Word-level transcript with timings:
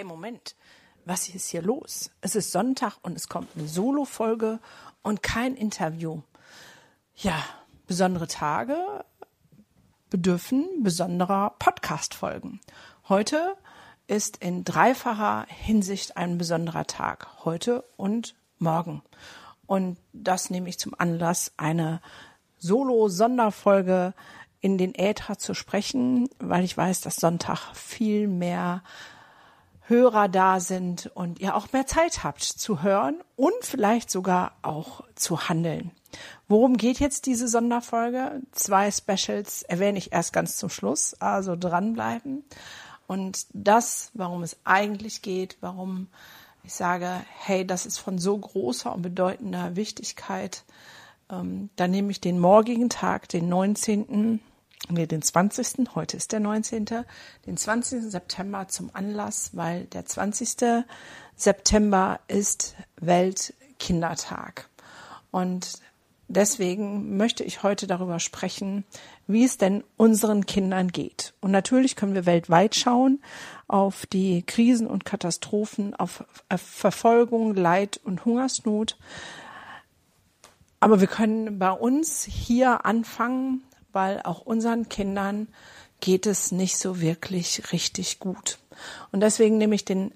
Hey, 0.00 0.06
Moment. 0.06 0.56
Was 1.04 1.28
ist 1.28 1.50
hier 1.50 1.60
los? 1.60 2.10
Es 2.22 2.34
ist 2.34 2.52
Sonntag 2.52 2.94
und 3.02 3.18
es 3.18 3.28
kommt 3.28 3.50
eine 3.54 3.68
Solo-Folge 3.68 4.58
und 5.02 5.22
kein 5.22 5.54
Interview. 5.56 6.22
Ja, 7.16 7.34
besondere 7.86 8.26
Tage 8.26 9.04
bedürfen 10.08 10.82
besonderer 10.82 11.54
Podcast-Folgen. 11.58 12.62
Heute 13.10 13.58
ist 14.06 14.38
in 14.38 14.64
dreifacher 14.64 15.44
Hinsicht 15.50 16.16
ein 16.16 16.38
besonderer 16.38 16.86
Tag. 16.86 17.44
Heute 17.44 17.84
und 17.98 18.34
morgen. 18.58 19.02
Und 19.66 19.98
das 20.14 20.48
nehme 20.48 20.70
ich 20.70 20.78
zum 20.78 20.94
Anlass, 20.96 21.52
eine 21.58 22.00
Solo-Sonderfolge 22.56 24.14
in 24.62 24.78
den 24.78 24.94
Äther 24.94 25.36
zu 25.36 25.52
sprechen, 25.52 26.30
weil 26.38 26.64
ich 26.64 26.74
weiß, 26.74 27.02
dass 27.02 27.16
Sonntag 27.16 27.74
viel 27.74 28.28
mehr 28.28 28.82
Hörer 29.90 30.28
da 30.28 30.60
sind 30.60 31.10
und 31.14 31.40
ihr 31.40 31.56
auch 31.56 31.72
mehr 31.72 31.86
Zeit 31.86 32.24
habt 32.24 32.42
zu 32.42 32.82
hören 32.82 33.20
und 33.36 33.52
vielleicht 33.62 34.10
sogar 34.10 34.52
auch 34.62 35.02
zu 35.16 35.48
handeln. 35.48 35.90
Worum 36.48 36.76
geht 36.76 37.00
jetzt 37.00 37.26
diese 37.26 37.48
Sonderfolge? 37.48 38.40
Zwei 38.52 38.90
Specials 38.90 39.62
erwähne 39.62 39.98
ich 39.98 40.12
erst 40.12 40.32
ganz 40.32 40.56
zum 40.56 40.70
Schluss, 40.70 41.14
also 41.14 41.56
dranbleiben. 41.56 42.44
Und 43.06 43.46
das, 43.52 44.10
warum 44.14 44.42
es 44.44 44.56
eigentlich 44.64 45.22
geht, 45.22 45.58
warum 45.60 46.06
ich 46.62 46.74
sage, 46.74 47.10
hey, 47.38 47.66
das 47.66 47.86
ist 47.86 47.98
von 47.98 48.18
so 48.18 48.38
großer 48.38 48.94
und 48.94 49.02
bedeutender 49.02 49.74
Wichtigkeit. 49.76 50.64
Ähm, 51.30 51.70
dann 51.76 51.90
nehme 51.90 52.10
ich 52.10 52.20
den 52.20 52.38
morgigen 52.38 52.88
Tag, 52.88 53.28
den 53.28 53.48
19., 53.48 54.40
nee, 54.88 55.06
den 55.06 55.22
20., 55.22 55.94
heute 55.94 56.16
ist 56.16 56.32
der 56.32 56.40
19., 56.40 56.86
den 57.46 57.56
20. 57.56 58.10
September 58.10 58.68
zum 58.68 58.90
Anlass, 58.94 59.50
weil 59.52 59.84
der 59.84 60.06
20. 60.06 60.84
September 61.36 62.20
ist 62.28 62.74
Weltkindertag. 63.00 64.68
Und 65.30 65.80
deswegen 66.28 67.16
möchte 67.16 67.44
ich 67.44 67.62
heute 67.62 67.86
darüber 67.86 68.18
sprechen, 68.18 68.84
wie 69.26 69.44
es 69.44 69.58
denn 69.58 69.84
unseren 69.96 70.46
Kindern 70.46 70.88
geht. 70.88 71.34
Und 71.40 71.50
natürlich 71.50 71.96
können 71.96 72.14
wir 72.14 72.26
weltweit 72.26 72.74
schauen 72.74 73.22
auf 73.68 74.06
die 74.06 74.42
Krisen 74.42 74.86
und 74.86 75.04
Katastrophen, 75.04 75.94
auf 75.94 76.24
Verfolgung, 76.56 77.54
Leid 77.54 78.00
und 78.02 78.24
Hungersnot. 78.24 78.96
Aber 80.80 81.00
wir 81.00 81.08
können 81.08 81.58
bei 81.58 81.70
uns 81.70 82.24
hier 82.24 82.84
anfangen, 82.86 83.62
weil 83.92 84.20
auch 84.22 84.40
unseren 84.40 84.88
Kindern 84.88 85.48
geht 86.00 86.26
es 86.26 86.52
nicht 86.52 86.78
so 86.78 87.00
wirklich 87.00 87.72
richtig 87.72 88.18
gut. 88.18 88.58
Und 89.12 89.20
deswegen 89.20 89.58
nehme 89.58 89.74
ich 89.74 89.84
den 89.84 90.12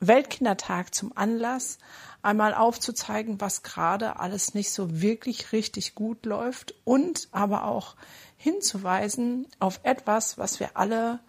Weltkindertag 0.00 0.94
zum 0.94 1.16
Anlass, 1.16 1.78
einmal 2.22 2.54
aufzuzeigen, 2.54 3.40
was 3.40 3.62
gerade 3.62 4.18
alles 4.18 4.54
nicht 4.54 4.70
so 4.70 5.00
wirklich 5.00 5.52
richtig 5.52 5.94
gut 5.94 6.26
läuft 6.26 6.74
und 6.84 7.28
aber 7.32 7.64
auch 7.64 7.96
hinzuweisen 8.36 9.46
auf 9.58 9.80
etwas, 9.82 10.38
was 10.38 10.60
wir 10.60 10.76
alle 10.76 11.20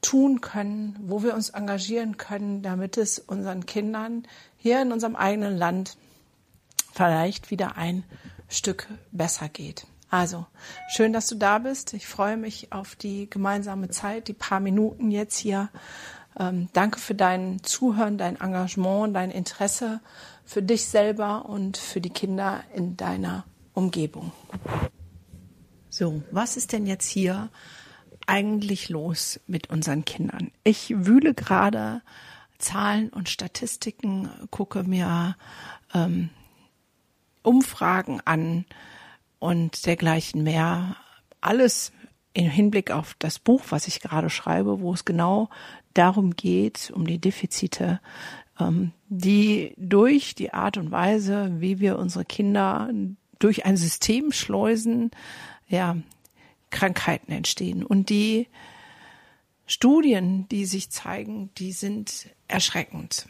tun 0.00 0.40
können, 0.40 0.96
wo 1.02 1.22
wir 1.22 1.34
uns 1.34 1.50
engagieren 1.50 2.18
können, 2.18 2.62
damit 2.62 2.98
es 2.98 3.18
unseren 3.18 3.66
Kindern 3.66 4.26
hier 4.56 4.82
in 4.82 4.92
unserem 4.92 5.16
eigenen 5.16 5.56
Land 5.56 5.96
vielleicht 6.92 7.50
wieder 7.50 7.76
ein 7.76 8.04
Stück 8.48 8.86
besser 9.12 9.48
geht. 9.48 9.86
Also, 10.14 10.46
schön, 10.86 11.12
dass 11.12 11.26
du 11.26 11.34
da 11.34 11.58
bist. 11.58 11.92
Ich 11.92 12.06
freue 12.06 12.36
mich 12.36 12.72
auf 12.72 12.94
die 12.94 13.28
gemeinsame 13.28 13.88
Zeit, 13.88 14.28
die 14.28 14.32
paar 14.32 14.60
Minuten 14.60 15.10
jetzt 15.10 15.36
hier. 15.36 15.70
Ähm, 16.38 16.68
danke 16.72 17.00
für 17.00 17.16
dein 17.16 17.64
Zuhören, 17.64 18.16
dein 18.16 18.40
Engagement, 18.40 19.16
dein 19.16 19.32
Interesse 19.32 20.00
für 20.44 20.62
dich 20.62 20.84
selber 20.84 21.46
und 21.46 21.76
für 21.78 22.00
die 22.00 22.10
Kinder 22.10 22.62
in 22.76 22.96
deiner 22.96 23.44
Umgebung. 23.72 24.30
So, 25.90 26.22
was 26.30 26.56
ist 26.56 26.70
denn 26.70 26.86
jetzt 26.86 27.08
hier 27.08 27.50
eigentlich 28.28 28.90
los 28.90 29.40
mit 29.48 29.68
unseren 29.68 30.04
Kindern? 30.04 30.52
Ich 30.62 30.94
wühle 30.96 31.34
gerade 31.34 32.02
Zahlen 32.58 33.08
und 33.08 33.28
Statistiken, 33.28 34.30
gucke 34.52 34.84
mir 34.84 35.36
ähm, 35.92 36.30
Umfragen 37.42 38.20
an 38.24 38.64
und 39.38 39.86
dergleichen 39.86 40.42
mehr. 40.42 40.96
Alles 41.40 41.92
im 42.32 42.50
Hinblick 42.50 42.90
auf 42.90 43.14
das 43.18 43.38
Buch, 43.38 43.62
was 43.70 43.86
ich 43.86 44.00
gerade 44.00 44.30
schreibe, 44.30 44.80
wo 44.80 44.92
es 44.92 45.04
genau 45.04 45.48
darum 45.94 46.34
geht, 46.34 46.90
um 46.94 47.06
die 47.06 47.18
Defizite, 47.18 48.00
ähm, 48.58 48.92
die 49.08 49.74
durch 49.76 50.34
die 50.34 50.52
Art 50.52 50.76
und 50.76 50.90
Weise, 50.90 51.52
wie 51.60 51.78
wir 51.80 51.98
unsere 51.98 52.24
Kinder 52.24 52.90
durch 53.38 53.64
ein 53.64 53.76
System 53.76 54.32
schleusen, 54.32 55.10
ja, 55.68 55.96
Krankheiten 56.70 57.32
entstehen. 57.32 57.84
Und 57.84 58.10
die 58.10 58.48
Studien, 59.66 60.48
die 60.48 60.66
sich 60.66 60.90
zeigen, 60.90 61.50
die 61.56 61.72
sind 61.72 62.28
erschreckend. 62.48 63.28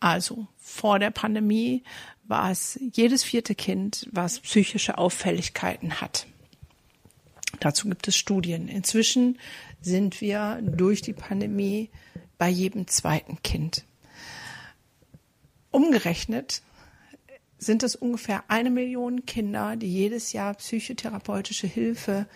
Also 0.00 0.46
vor 0.56 0.98
der 0.98 1.10
Pandemie 1.10 1.82
war 2.28 2.50
es 2.50 2.78
jedes 2.92 3.24
vierte 3.24 3.54
Kind, 3.54 4.08
was 4.12 4.40
psychische 4.40 4.98
Auffälligkeiten 4.98 6.00
hat. 6.00 6.26
Dazu 7.60 7.88
gibt 7.88 8.08
es 8.08 8.16
Studien. 8.16 8.68
Inzwischen 8.68 9.38
sind 9.80 10.20
wir 10.20 10.60
durch 10.62 11.00
die 11.00 11.12
Pandemie 11.12 11.90
bei 12.38 12.48
jedem 12.48 12.86
zweiten 12.86 13.42
Kind. 13.42 13.84
Umgerechnet 15.70 16.62
sind 17.58 17.82
es 17.82 17.96
ungefähr 17.96 18.44
eine 18.48 18.70
Million 18.70 19.24
Kinder, 19.24 19.76
die 19.76 19.92
jedes 19.92 20.32
Jahr 20.32 20.54
psychotherapeutische 20.54 21.66
Hilfe 21.66 22.26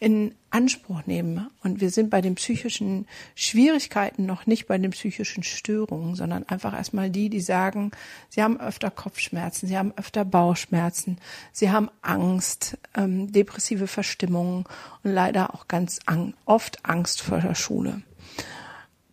in 0.00 0.34
Anspruch 0.48 1.06
nehmen. 1.06 1.48
Und 1.62 1.80
wir 1.80 1.90
sind 1.90 2.08
bei 2.10 2.22
den 2.22 2.34
psychischen 2.34 3.06
Schwierigkeiten 3.34 4.24
noch 4.26 4.46
nicht 4.46 4.66
bei 4.66 4.78
den 4.78 4.90
psychischen 4.90 5.42
Störungen, 5.42 6.16
sondern 6.16 6.48
einfach 6.48 6.74
erstmal 6.74 7.10
die, 7.10 7.28
die 7.28 7.40
sagen, 7.40 7.92
sie 8.30 8.42
haben 8.42 8.58
öfter 8.58 8.90
Kopfschmerzen, 8.90 9.68
sie 9.68 9.76
haben 9.76 9.92
öfter 9.96 10.24
Bauchschmerzen, 10.24 11.18
sie 11.52 11.70
haben 11.70 11.90
Angst, 12.00 12.78
ähm, 12.96 13.30
depressive 13.30 13.86
Verstimmungen 13.86 14.64
und 15.04 15.12
leider 15.12 15.54
auch 15.54 15.68
ganz 15.68 16.00
ang 16.06 16.34
oft 16.46 16.84
Angst 16.84 17.20
vor 17.20 17.38
der 17.38 17.54
Schule. 17.54 18.02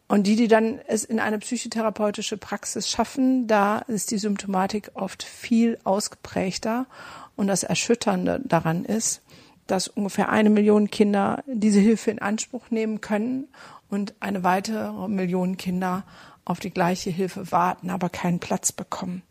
Und 0.08 0.26
die, 0.26 0.38
die 0.38 0.48
dann 0.48 0.80
es 0.88 1.04
in 1.04 1.20
eine 1.20 1.38
psychotherapeutische 1.38 2.38
Praxis 2.38 2.90
schaffen, 2.90 3.46
da 3.48 3.80
ist 3.80 4.12
die 4.12 4.18
Symptomatik 4.18 4.92
oft 4.94 5.22
viel 5.22 5.78
ausgeprägter. 5.84 6.86
Und 7.36 7.48
das 7.48 7.64
Erschütternde 7.64 8.42
daran 8.46 8.86
ist, 8.86 9.22
dass 9.68 9.88
ungefähr 9.88 10.30
eine 10.30 10.50
Million 10.50 10.90
Kinder 10.90 11.44
diese 11.46 11.80
Hilfe 11.80 12.12
in 12.12 12.20
Anspruch 12.20 12.72
nehmen 12.72 13.02
können 13.02 13.48
und 13.90 14.16
eine 14.20 14.44
weitere 14.44 15.08
Million 15.08 15.58
Kinder 15.58 16.04
auf 16.46 16.60
die 16.60 16.72
gleiche 16.72 17.10
Hilfe 17.10 17.52
warten, 17.52 17.90
aber 17.90 18.10
keinen 18.10 18.40
Platz 18.40 18.72
bekommen. 18.72 19.22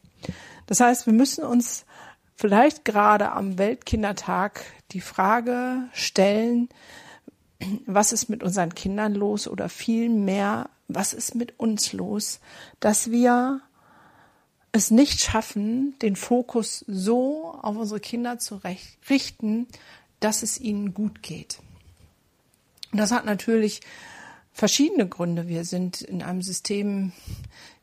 Das 0.66 0.80
heißt, 0.80 1.06
wir 1.06 1.12
müssen 1.12 1.44
uns 1.44 1.86
vielleicht 2.34 2.84
gerade 2.84 3.32
am 3.32 3.58
Weltkindertag 3.58 4.64
die 4.92 5.00
Frage 5.00 5.88
stellen, 5.92 6.68
was 7.86 8.12
ist 8.12 8.28
mit 8.28 8.42
unseren 8.42 8.74
Kindern 8.74 9.14
los 9.14 9.48
oder 9.48 9.68
vielmehr, 9.68 10.68
was 10.88 11.12
ist 11.14 11.34
mit 11.34 11.58
uns 11.58 11.92
los, 11.92 12.40
dass 12.80 13.10
wir 13.10 13.62
es 14.72 14.90
nicht 14.90 15.20
schaffen, 15.20 15.98
den 16.00 16.16
Fokus 16.16 16.84
so 16.86 17.58
auf 17.62 17.76
unsere 17.76 18.00
Kinder 18.00 18.38
zu 18.38 18.60
richten, 19.08 19.66
dass 20.26 20.42
es 20.42 20.60
ihnen 20.60 20.92
gut 20.92 21.22
geht. 21.22 21.60
Und 22.90 22.98
das 22.98 23.12
hat 23.12 23.24
natürlich 23.24 23.80
verschiedene 24.52 25.06
Gründe. 25.06 25.46
Wir 25.46 25.64
sind 25.64 26.00
in 26.00 26.20
einem 26.20 26.42
System, 26.42 27.12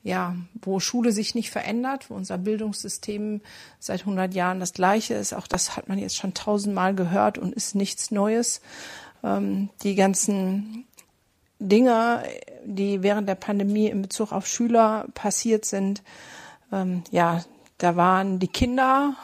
ja, 0.03 0.35
wo 0.61 0.81
Schule 0.81 1.13
sich 1.13 1.35
nicht 1.35 1.51
verändert, 1.51 2.09
wo 2.09 2.15
unser 2.15 2.37
Bildungssystem 2.37 3.39
seit 3.79 4.01
100 4.01 4.33
Jahren 4.33 4.59
das 4.59 4.73
gleiche 4.73 5.13
ist. 5.13 5.31
Auch 5.31 5.47
das 5.47 5.77
hat 5.77 5.87
man 5.87 5.97
jetzt 5.97 6.17
schon 6.17 6.33
tausendmal 6.33 6.93
gehört 6.93 7.37
und 7.37 7.55
ist 7.55 7.75
nichts 7.75 8.11
Neues. 8.11 8.59
Ähm, 9.23 9.69
die 9.83 9.95
ganzen 9.95 10.85
Dinge, 11.59 12.23
die 12.65 13.03
während 13.03 13.29
der 13.29 13.35
Pandemie 13.35 13.87
in 13.87 14.01
Bezug 14.01 14.33
auf 14.33 14.47
Schüler 14.47 15.07
passiert 15.13 15.63
sind. 15.63 16.03
Ähm, 16.73 17.05
ja, 17.09 17.41
da 17.77 17.95
waren 17.95 18.39
die 18.39 18.49
Kinder 18.49 19.15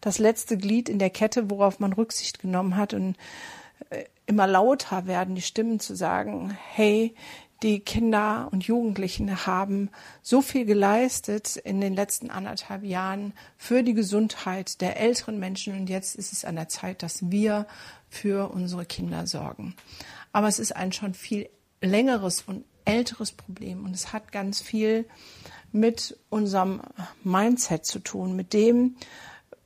das 0.00 0.18
letzte 0.18 0.56
Glied 0.56 0.88
in 0.88 0.98
der 0.98 1.10
Kette, 1.10 1.50
worauf 1.50 1.80
man 1.80 1.92
Rücksicht 1.92 2.40
genommen 2.40 2.76
hat 2.76 2.94
und 2.94 3.16
äh, 3.90 4.04
immer 4.26 4.46
lauter 4.46 5.06
werden 5.06 5.34
die 5.34 5.42
Stimmen 5.42 5.80
zu 5.80 5.94
sagen, 5.94 6.56
hey, 6.72 7.14
die 7.62 7.80
Kinder 7.80 8.48
und 8.52 8.64
Jugendlichen 8.64 9.46
haben 9.46 9.90
so 10.22 10.42
viel 10.42 10.64
geleistet 10.64 11.56
in 11.56 11.80
den 11.80 11.94
letzten 11.94 12.30
anderthalb 12.30 12.84
Jahren 12.84 13.32
für 13.56 13.82
die 13.82 13.94
Gesundheit 13.94 14.80
der 14.80 15.00
älteren 15.00 15.40
Menschen 15.40 15.74
und 15.74 15.90
jetzt 15.90 16.14
ist 16.14 16.32
es 16.32 16.44
an 16.44 16.54
der 16.54 16.68
Zeit, 16.68 17.02
dass 17.02 17.30
wir 17.30 17.66
für 18.08 18.52
unsere 18.52 18.86
Kinder 18.86 19.26
sorgen. 19.26 19.74
Aber 20.32 20.46
es 20.46 20.60
ist 20.60 20.76
ein 20.76 20.92
schon 20.92 21.14
viel 21.14 21.48
längeres 21.80 22.42
und 22.42 22.64
älteres 22.84 23.32
Problem 23.32 23.84
und 23.84 23.94
es 23.94 24.12
hat 24.12 24.30
ganz 24.30 24.60
viel 24.60 25.06
mit 25.72 26.16
unserem 26.30 26.80
Mindset 27.24 27.84
zu 27.84 27.98
tun, 27.98 28.36
mit 28.36 28.52
dem, 28.52 28.96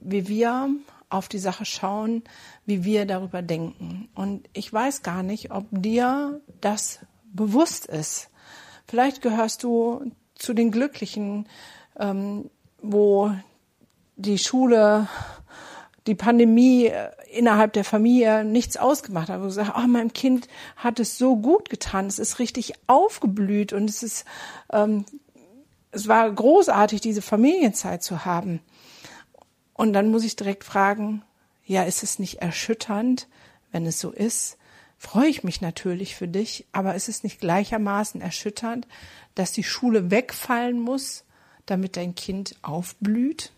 wie 0.04 0.28
wir 0.28 0.70
auf 1.08 1.28
die 1.28 1.38
Sache 1.38 1.64
schauen, 1.64 2.22
wie 2.66 2.84
wir 2.84 3.06
darüber 3.06 3.42
denken. 3.42 4.08
Und 4.14 4.48
ich 4.52 4.72
weiß 4.72 5.02
gar 5.02 5.22
nicht, 5.22 5.50
ob 5.50 5.66
dir 5.70 6.40
das 6.60 7.00
bewusst 7.32 7.86
ist. 7.86 8.30
Vielleicht 8.86 9.22
gehörst 9.22 9.62
du 9.62 10.12
zu 10.34 10.54
den 10.54 10.70
Glücklichen, 10.70 11.46
ähm, 11.98 12.50
wo 12.80 13.32
die 14.16 14.38
Schule, 14.38 15.08
die 16.06 16.14
Pandemie 16.14 16.86
äh, 16.86 17.10
innerhalb 17.32 17.72
der 17.72 17.84
Familie 17.84 18.44
nichts 18.44 18.76
ausgemacht 18.76 19.28
hat. 19.28 19.40
Wo 19.40 19.44
du 19.44 19.50
sagst, 19.50 19.72
oh, 19.76 19.86
meinem 19.86 20.12
Kind 20.12 20.48
hat 20.76 21.00
es 21.00 21.18
so 21.18 21.36
gut 21.36 21.70
getan, 21.70 22.06
es 22.06 22.18
ist 22.18 22.38
richtig 22.38 22.74
aufgeblüht 22.86 23.72
und 23.72 23.88
es 23.88 24.02
ist, 24.02 24.24
ähm, 24.72 25.04
es 25.90 26.08
war 26.08 26.30
großartig, 26.30 27.00
diese 27.00 27.22
Familienzeit 27.22 28.02
zu 28.02 28.24
haben. 28.24 28.60
Und 29.74 29.92
dann 29.92 30.10
muss 30.10 30.24
ich 30.24 30.36
direkt 30.36 30.64
fragen, 30.64 31.22
ja, 31.64 31.84
ist 31.84 32.02
es 32.02 32.18
nicht 32.18 32.36
erschütternd, 32.36 33.28
wenn 33.70 33.86
es 33.86 34.00
so 34.00 34.10
ist? 34.10 34.58
Freue 34.98 35.28
ich 35.28 35.42
mich 35.42 35.60
natürlich 35.60 36.14
für 36.14 36.28
dich, 36.28 36.66
aber 36.72 36.94
ist 36.94 37.08
es 37.08 37.24
nicht 37.24 37.40
gleichermaßen 37.40 38.20
erschütternd, 38.20 38.86
dass 39.34 39.52
die 39.52 39.64
Schule 39.64 40.10
wegfallen 40.10 40.78
muss, 40.80 41.24
damit 41.66 41.96
dein 41.96 42.14
Kind 42.14 42.56
aufblüht? 42.62 43.52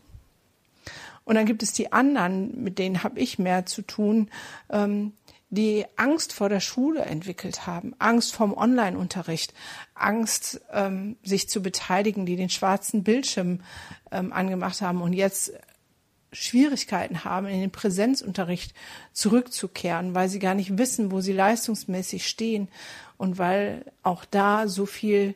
Und 1.25 1.37
dann 1.37 1.47
gibt 1.47 1.63
es 1.63 1.73
die 1.73 1.93
anderen, 1.93 2.63
mit 2.63 2.79
denen 2.79 3.03
habe 3.03 3.19
ich 3.19 3.39
mehr 3.39 3.67
zu 3.67 3.83
tun, 3.83 4.31
ähm, 4.71 5.13
die 5.51 5.87
Angst 5.97 6.33
vor 6.33 6.49
der 6.49 6.61
Schule 6.61 7.03
entwickelt 7.03 7.67
haben, 7.67 7.95
Angst 7.99 8.35
vom 8.35 8.55
Online-Unterricht, 8.55 9.55
Angst, 9.95 10.61
ähm, 10.73 11.17
sich 11.23 11.49
zu 11.49 11.63
beteiligen, 11.63 12.27
die 12.27 12.37
den 12.37 12.51
schwarzen 12.51 13.05
Bildschirm 13.05 13.61
ähm, 14.11 14.33
angemacht 14.33 14.81
haben 14.83 15.01
und 15.01 15.13
jetzt 15.13 15.53
Schwierigkeiten 16.35 17.25
haben, 17.25 17.47
in 17.47 17.61
den 17.61 17.71
Präsenzunterricht 17.71 18.75
zurückzukehren, 19.13 20.15
weil 20.15 20.29
sie 20.29 20.39
gar 20.39 20.55
nicht 20.55 20.77
wissen, 20.77 21.11
wo 21.11 21.21
sie 21.21 21.33
leistungsmäßig 21.33 22.27
stehen 22.27 22.69
und 23.17 23.39
weil 23.39 23.85
auch 24.03 24.25
da 24.25 24.69
so 24.69 24.87
viel 24.87 25.35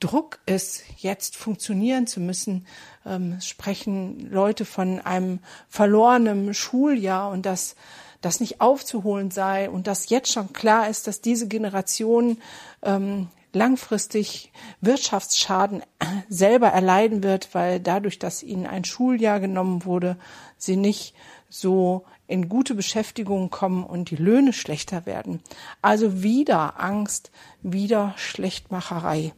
Druck 0.00 0.40
ist, 0.46 0.82
jetzt 0.98 1.36
funktionieren 1.36 2.06
zu 2.06 2.20
müssen, 2.20 2.66
ähm, 3.06 3.40
sprechen 3.40 4.30
Leute 4.30 4.64
von 4.64 5.00
einem 5.00 5.38
verlorenen 5.68 6.52
Schuljahr 6.52 7.30
und 7.30 7.46
dass 7.46 7.76
das 8.20 8.40
nicht 8.40 8.60
aufzuholen 8.60 9.30
sei 9.30 9.68
und 9.70 9.86
dass 9.86 10.08
jetzt 10.08 10.32
schon 10.32 10.52
klar 10.52 10.88
ist, 10.88 11.06
dass 11.06 11.20
diese 11.20 11.46
Generation 11.46 12.38
ähm, 12.82 13.28
langfristig 13.54 14.52
Wirtschaftsschaden 14.80 15.82
selber 16.28 16.68
erleiden 16.68 17.22
wird, 17.22 17.54
weil 17.54 17.80
dadurch, 17.80 18.18
dass 18.18 18.42
ihnen 18.42 18.66
ein 18.66 18.84
Schuljahr 18.84 19.40
genommen 19.40 19.84
wurde, 19.84 20.16
sie 20.56 20.76
nicht 20.76 21.14
so 21.48 22.04
in 22.26 22.48
gute 22.48 22.74
Beschäftigung 22.74 23.50
kommen 23.50 23.84
und 23.84 24.10
die 24.10 24.16
Löhne 24.16 24.52
schlechter 24.52 25.06
werden. 25.06 25.40
Also 25.82 26.22
wieder 26.22 26.80
Angst, 26.80 27.30
wieder 27.62 28.14
Schlechtmacherei. 28.16 29.32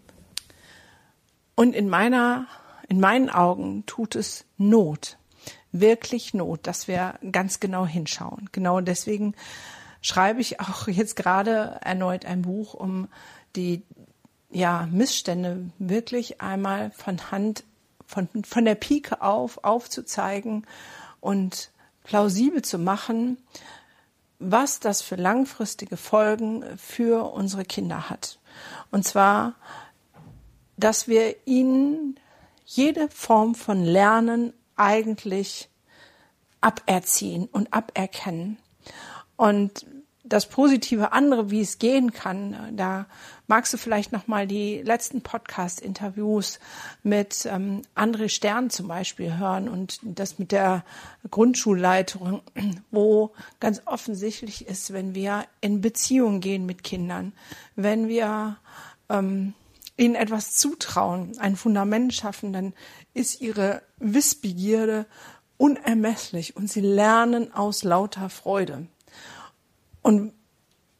Und 1.55 1.75
in 1.75 1.89
meiner, 1.89 2.47
in 2.89 3.01
meinen 3.01 3.29
Augen 3.29 3.85
tut 3.87 4.15
es 4.15 4.45
Not, 4.57 5.19
wirklich 5.73 6.33
Not, 6.33 6.67
dass 6.67 6.87
wir 6.87 7.19
ganz 7.33 7.61
genau 7.61 7.87
hinschauen. 7.87 8.49
Genau 8.53 8.81
deswegen 8.81 9.35
schreibe 10.01 10.41
ich 10.41 10.61
auch 10.61 10.87
jetzt 10.87 11.17
gerade 11.17 11.81
erneut 11.83 12.25
ein 12.25 12.43
Buch, 12.43 12.75
um 12.75 13.09
die 13.57 13.83
ja, 14.51 14.89
Missstände 14.91 15.71
wirklich 15.79 16.41
einmal 16.41 16.91
von 16.93 17.31
Hand, 17.31 17.65
von, 18.07 18.29
von 18.45 18.65
der 18.65 18.75
Pike 18.75 19.21
auf 19.21 19.65
aufzuzeigen 19.65 20.67
und 21.21 21.71
plausibel 22.05 22.63
zu 22.63 22.79
machen, 22.79 23.39
was 24.39 24.81
das 24.81 25.03
für 25.03 25.17
langfristige 25.17 25.97
Folgen 25.97 26.65
für 26.77 27.33
unsere 27.33 27.65
Kinder 27.65 28.09
hat. 28.09 28.39
Und 28.91 29.05
zwar, 29.05 29.55
dass 30.77 31.09
wir 31.09 31.37
ihnen 31.47 32.19
jede 32.65 33.09
Form 33.09 33.55
von 33.55 33.83
Lernen 33.83 34.53
eigentlich 34.77 35.69
aberziehen 36.61 37.47
und 37.47 37.73
aberkennen. 37.73 38.59
Und 39.37 39.87
das 40.29 40.49
positive 40.49 41.13
andere, 41.13 41.51
wie 41.51 41.61
es 41.61 41.79
gehen 41.79 42.13
kann, 42.13 42.57
da 42.77 43.07
magst 43.47 43.73
du 43.73 43.79
vielleicht 43.79 44.13
noch 44.13 44.27
mal 44.27 44.47
die 44.47 44.83
letzten 44.83 45.23
Podcast-Interviews 45.23 46.59
mit 47.03 47.47
ähm, 47.51 47.83
André 47.95 48.29
Stern 48.29 48.71
zum 48.71 48.89
Beispiel 48.89 49.39
hören 49.39 49.69
und 49.69 50.01
das 50.03 50.39
mit 50.39 50.53
der 50.53 50.85
Grundschulleitung, 51.31 52.43
wo 52.91 53.33
ganz 53.61 53.83
offensichtlich 53.87 54.67
ist, 54.67 54.93
wenn 54.93 55.15
wir 55.15 55.45
in 55.61 55.81
Beziehung 55.81 56.41
gehen 56.41 56.67
mit 56.67 56.83
Kindern, 56.83 57.33
wenn 57.77 58.09
wir 58.09 58.57
ähm, 59.09 59.55
ihnen 59.97 60.15
etwas 60.15 60.55
zutrauen, 60.55 61.39
ein 61.39 61.57
Fundament 61.57 62.13
schaffen, 62.13 62.53
dann 62.53 62.75
ist 63.15 63.41
ihre 63.41 63.83
Wissbegierde 63.99 65.07
unermesslich 65.57 66.57
und 66.57 66.71
sie 66.71 66.81
lernen 66.81 67.53
aus 67.55 67.83
lauter 67.83 68.29
Freude. 68.29 68.89
Und 70.07 70.35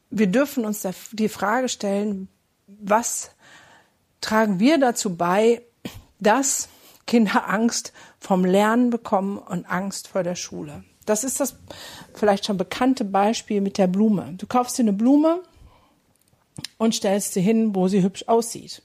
wir 0.09 0.27
dürfen 0.27 0.65
uns 0.65 0.85
die 1.13 1.29
Frage 1.29 1.69
stellen, 1.69 2.27
was 2.67 3.31
tragen 4.19 4.59
wir 4.59 4.77
dazu 4.79 5.15
bei, 5.15 5.61
dass 6.19 6.67
Kinder 7.05 7.47
Angst 7.47 7.93
vom 8.19 8.43
Lernen 8.43 8.89
bekommen 8.89 9.37
und 9.37 9.65
Angst 9.65 10.09
vor 10.09 10.23
der 10.23 10.35
Schule. 10.35 10.83
Das 11.05 11.23
ist 11.23 11.39
das 11.39 11.55
vielleicht 12.15 12.45
schon 12.45 12.57
bekannte 12.57 13.05
Beispiel 13.05 13.61
mit 13.61 13.77
der 13.77 13.87
Blume. 13.87 14.33
Du 14.37 14.45
kaufst 14.45 14.77
dir 14.77 14.83
eine 14.83 14.91
Blume 14.91 15.41
und 16.77 16.93
stellst 16.93 17.31
sie 17.31 17.41
hin, 17.41 17.73
wo 17.73 17.87
sie 17.87 18.03
hübsch 18.03 18.25
aussieht. 18.27 18.81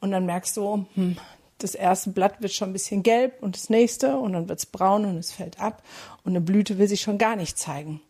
Und 0.00 0.12
dann 0.12 0.24
merkst 0.24 0.56
du, 0.56 0.86
hm, 0.94 1.18
das 1.58 1.74
erste 1.74 2.08
Blatt 2.08 2.40
wird 2.40 2.54
schon 2.54 2.70
ein 2.70 2.72
bisschen 2.72 3.02
gelb 3.02 3.42
und 3.42 3.54
das 3.54 3.68
nächste 3.68 4.16
und 4.16 4.32
dann 4.32 4.48
wird 4.48 4.60
es 4.60 4.64
braun 4.64 5.04
und 5.04 5.18
es 5.18 5.30
fällt 5.30 5.60
ab 5.60 5.82
und 6.24 6.32
eine 6.32 6.40
Blüte 6.40 6.78
will 6.78 6.88
sich 6.88 7.02
schon 7.02 7.18
gar 7.18 7.36
nicht 7.36 7.58
zeigen. 7.58 8.00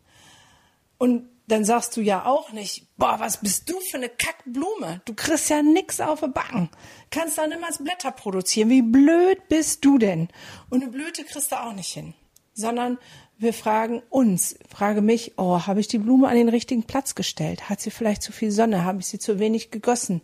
Und 0.98 1.31
dann 1.46 1.64
sagst 1.64 1.96
du 1.96 2.00
ja 2.00 2.24
auch 2.24 2.52
nicht, 2.52 2.86
boah, 2.96 3.16
was 3.18 3.38
bist 3.38 3.68
du 3.68 3.78
für 3.80 3.96
eine 3.96 4.08
Kackblume? 4.08 5.02
Du 5.04 5.14
kriegst 5.14 5.50
ja 5.50 5.62
nix 5.62 6.00
auf 6.00 6.20
den 6.20 6.32
Backen. 6.32 6.70
Kannst 7.10 7.38
dann 7.38 7.52
immer 7.52 7.68
Blätter 7.80 8.12
produzieren. 8.12 8.70
Wie 8.70 8.82
blöd 8.82 9.48
bist 9.48 9.84
du 9.84 9.98
denn? 9.98 10.28
Und 10.70 10.82
eine 10.82 10.90
Blüte 10.90 11.24
kriegst 11.24 11.52
du 11.52 11.56
auch 11.56 11.72
nicht 11.72 11.92
hin. 11.92 12.14
Sondern 12.54 12.98
wir 13.38 13.52
fragen 13.52 14.02
uns, 14.08 14.56
frage 14.68 15.02
mich, 15.02 15.32
oh, 15.36 15.66
habe 15.66 15.80
ich 15.80 15.88
die 15.88 15.98
Blume 15.98 16.28
an 16.28 16.36
den 16.36 16.48
richtigen 16.48 16.84
Platz 16.84 17.14
gestellt? 17.14 17.68
Hat 17.68 17.80
sie 17.80 17.90
vielleicht 17.90 18.22
zu 18.22 18.30
viel 18.30 18.52
Sonne? 18.52 18.84
Habe 18.84 19.00
ich 19.00 19.06
sie 19.06 19.18
zu 19.18 19.38
wenig 19.38 19.70
gegossen? 19.70 20.22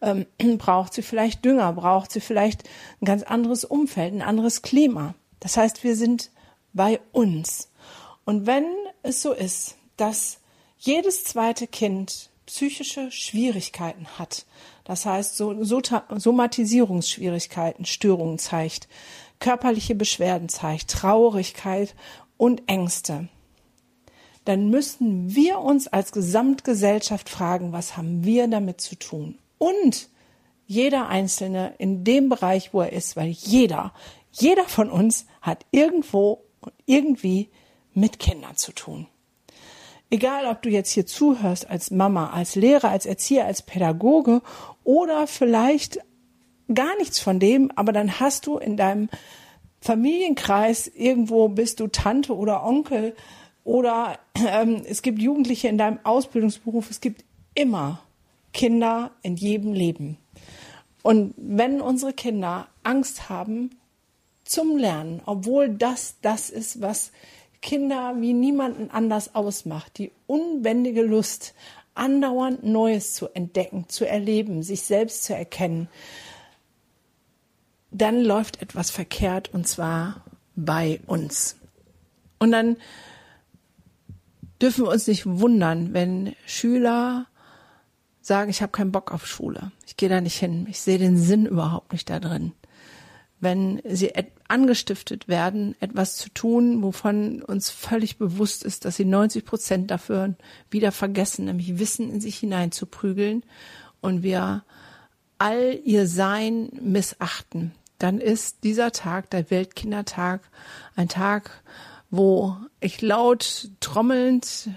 Ähm, 0.00 0.26
braucht 0.58 0.94
sie 0.94 1.02
vielleicht 1.02 1.44
Dünger? 1.44 1.72
Braucht 1.74 2.10
sie 2.10 2.20
vielleicht 2.20 2.64
ein 3.02 3.04
ganz 3.04 3.22
anderes 3.22 3.64
Umfeld, 3.64 4.14
ein 4.14 4.22
anderes 4.22 4.62
Klima? 4.62 5.14
Das 5.40 5.58
heißt, 5.58 5.84
wir 5.84 5.94
sind 5.94 6.30
bei 6.72 7.00
uns. 7.12 7.70
Und 8.24 8.46
wenn 8.46 8.64
es 9.02 9.20
so 9.20 9.32
ist, 9.32 9.76
dass 9.96 10.40
jedes 10.84 11.24
zweite 11.24 11.66
Kind 11.66 12.30
psychische 12.46 13.10
Schwierigkeiten 13.10 14.06
hat, 14.18 14.44
das 14.84 15.06
heißt 15.06 15.36
so, 15.36 15.64
so 15.64 15.80
Somatisierungsschwierigkeiten, 16.14 17.86
Störungen 17.86 18.38
zeigt, 18.38 18.86
körperliche 19.40 19.94
Beschwerden 19.94 20.50
zeigt, 20.50 20.90
Traurigkeit 20.90 21.94
und 22.36 22.62
Ängste, 22.66 23.28
dann 24.44 24.68
müssen 24.68 25.34
wir 25.34 25.60
uns 25.60 25.88
als 25.88 26.12
Gesamtgesellschaft 26.12 27.30
fragen, 27.30 27.72
was 27.72 27.96
haben 27.96 28.24
wir 28.24 28.46
damit 28.46 28.82
zu 28.82 28.96
tun? 28.96 29.38
Und 29.56 30.10
jeder 30.66 31.08
Einzelne 31.08 31.74
in 31.78 32.04
dem 32.04 32.28
Bereich, 32.28 32.74
wo 32.74 32.82
er 32.82 32.92
ist, 32.92 33.16
weil 33.16 33.30
jeder, 33.30 33.94
jeder 34.32 34.64
von 34.64 34.90
uns 34.90 35.24
hat 35.40 35.64
irgendwo 35.70 36.42
und 36.60 36.74
irgendwie 36.84 37.48
mit 37.94 38.18
Kindern 38.18 38.56
zu 38.56 38.72
tun. 38.72 39.06
Egal 40.14 40.46
ob 40.46 40.62
du 40.62 40.70
jetzt 40.70 40.92
hier 40.92 41.06
zuhörst 41.06 41.68
als 41.68 41.90
Mama, 41.90 42.30
als 42.30 42.54
Lehrer, 42.54 42.90
als 42.90 43.04
Erzieher, 43.04 43.46
als 43.46 43.62
Pädagoge 43.62 44.42
oder 44.84 45.26
vielleicht 45.26 45.98
gar 46.72 46.96
nichts 46.98 47.18
von 47.18 47.40
dem, 47.40 47.72
aber 47.74 47.92
dann 47.92 48.20
hast 48.20 48.46
du 48.46 48.58
in 48.58 48.76
deinem 48.76 49.08
Familienkreis 49.80 50.86
irgendwo 50.86 51.48
bist 51.48 51.80
du 51.80 51.88
Tante 51.88 52.36
oder 52.36 52.64
Onkel 52.64 53.16
oder 53.64 54.20
ähm, 54.48 54.82
es 54.88 55.02
gibt 55.02 55.18
Jugendliche 55.18 55.66
in 55.66 55.78
deinem 55.78 55.98
Ausbildungsberuf, 56.04 56.90
es 56.90 57.00
gibt 57.00 57.24
immer 57.56 58.00
Kinder 58.52 59.10
in 59.22 59.34
jedem 59.34 59.72
Leben. 59.72 60.16
Und 61.02 61.34
wenn 61.36 61.80
unsere 61.80 62.12
Kinder 62.12 62.68
Angst 62.84 63.28
haben 63.28 63.70
zum 64.44 64.76
Lernen, 64.76 65.22
obwohl 65.26 65.70
das 65.70 66.20
das 66.22 66.50
ist, 66.50 66.80
was 66.80 67.10
Kinder 67.64 68.16
wie 68.20 68.34
niemanden 68.34 68.90
anders 68.90 69.34
ausmacht, 69.34 69.96
die 69.96 70.12
unbändige 70.26 71.02
Lust, 71.02 71.54
andauernd 71.94 72.62
Neues 72.62 73.14
zu 73.14 73.28
entdecken, 73.28 73.88
zu 73.88 74.06
erleben, 74.06 74.62
sich 74.62 74.82
selbst 74.82 75.24
zu 75.24 75.34
erkennen, 75.34 75.88
dann 77.90 78.20
läuft 78.22 78.60
etwas 78.60 78.90
verkehrt 78.90 79.54
und 79.54 79.66
zwar 79.66 80.22
bei 80.54 81.00
uns. 81.06 81.56
Und 82.38 82.50
dann 82.50 82.76
dürfen 84.60 84.84
wir 84.84 84.90
uns 84.90 85.06
nicht 85.06 85.24
wundern, 85.24 85.94
wenn 85.94 86.36
Schüler 86.44 87.26
sagen, 88.20 88.50
ich 88.50 88.60
habe 88.60 88.72
keinen 88.72 88.92
Bock 88.92 89.10
auf 89.10 89.26
Schule, 89.26 89.72
ich 89.86 89.96
gehe 89.96 90.10
da 90.10 90.20
nicht 90.20 90.38
hin, 90.38 90.66
ich 90.68 90.80
sehe 90.80 90.98
den 90.98 91.16
Sinn 91.16 91.46
überhaupt 91.46 91.92
nicht 91.92 92.10
da 92.10 92.20
drin. 92.20 92.52
Wenn 93.40 93.82
sie 93.84 94.12
angestiftet 94.48 95.28
werden, 95.28 95.74
etwas 95.80 96.16
zu 96.16 96.30
tun, 96.30 96.82
wovon 96.82 97.42
uns 97.42 97.70
völlig 97.70 98.16
bewusst 98.18 98.64
ist, 98.64 98.84
dass 98.84 98.96
sie 98.96 99.04
90 99.04 99.44
Prozent 99.44 99.90
dafür 99.90 100.34
wieder 100.70 100.92
vergessen, 100.92 101.46
nämlich 101.46 101.78
Wissen 101.78 102.10
in 102.10 102.20
sich 102.20 102.38
hineinzuprügeln 102.38 103.44
und 104.00 104.22
wir 104.22 104.64
all 105.38 105.78
ihr 105.84 106.06
Sein 106.06 106.70
missachten, 106.80 107.72
dann 107.98 108.18
ist 108.18 108.64
dieser 108.64 108.92
Tag, 108.92 109.30
der 109.30 109.50
Weltkindertag, 109.50 110.42
ein 110.96 111.08
Tag, 111.08 111.62
wo 112.10 112.56
ich 112.80 113.02
laut 113.02 113.68
trommelnd 113.80 114.68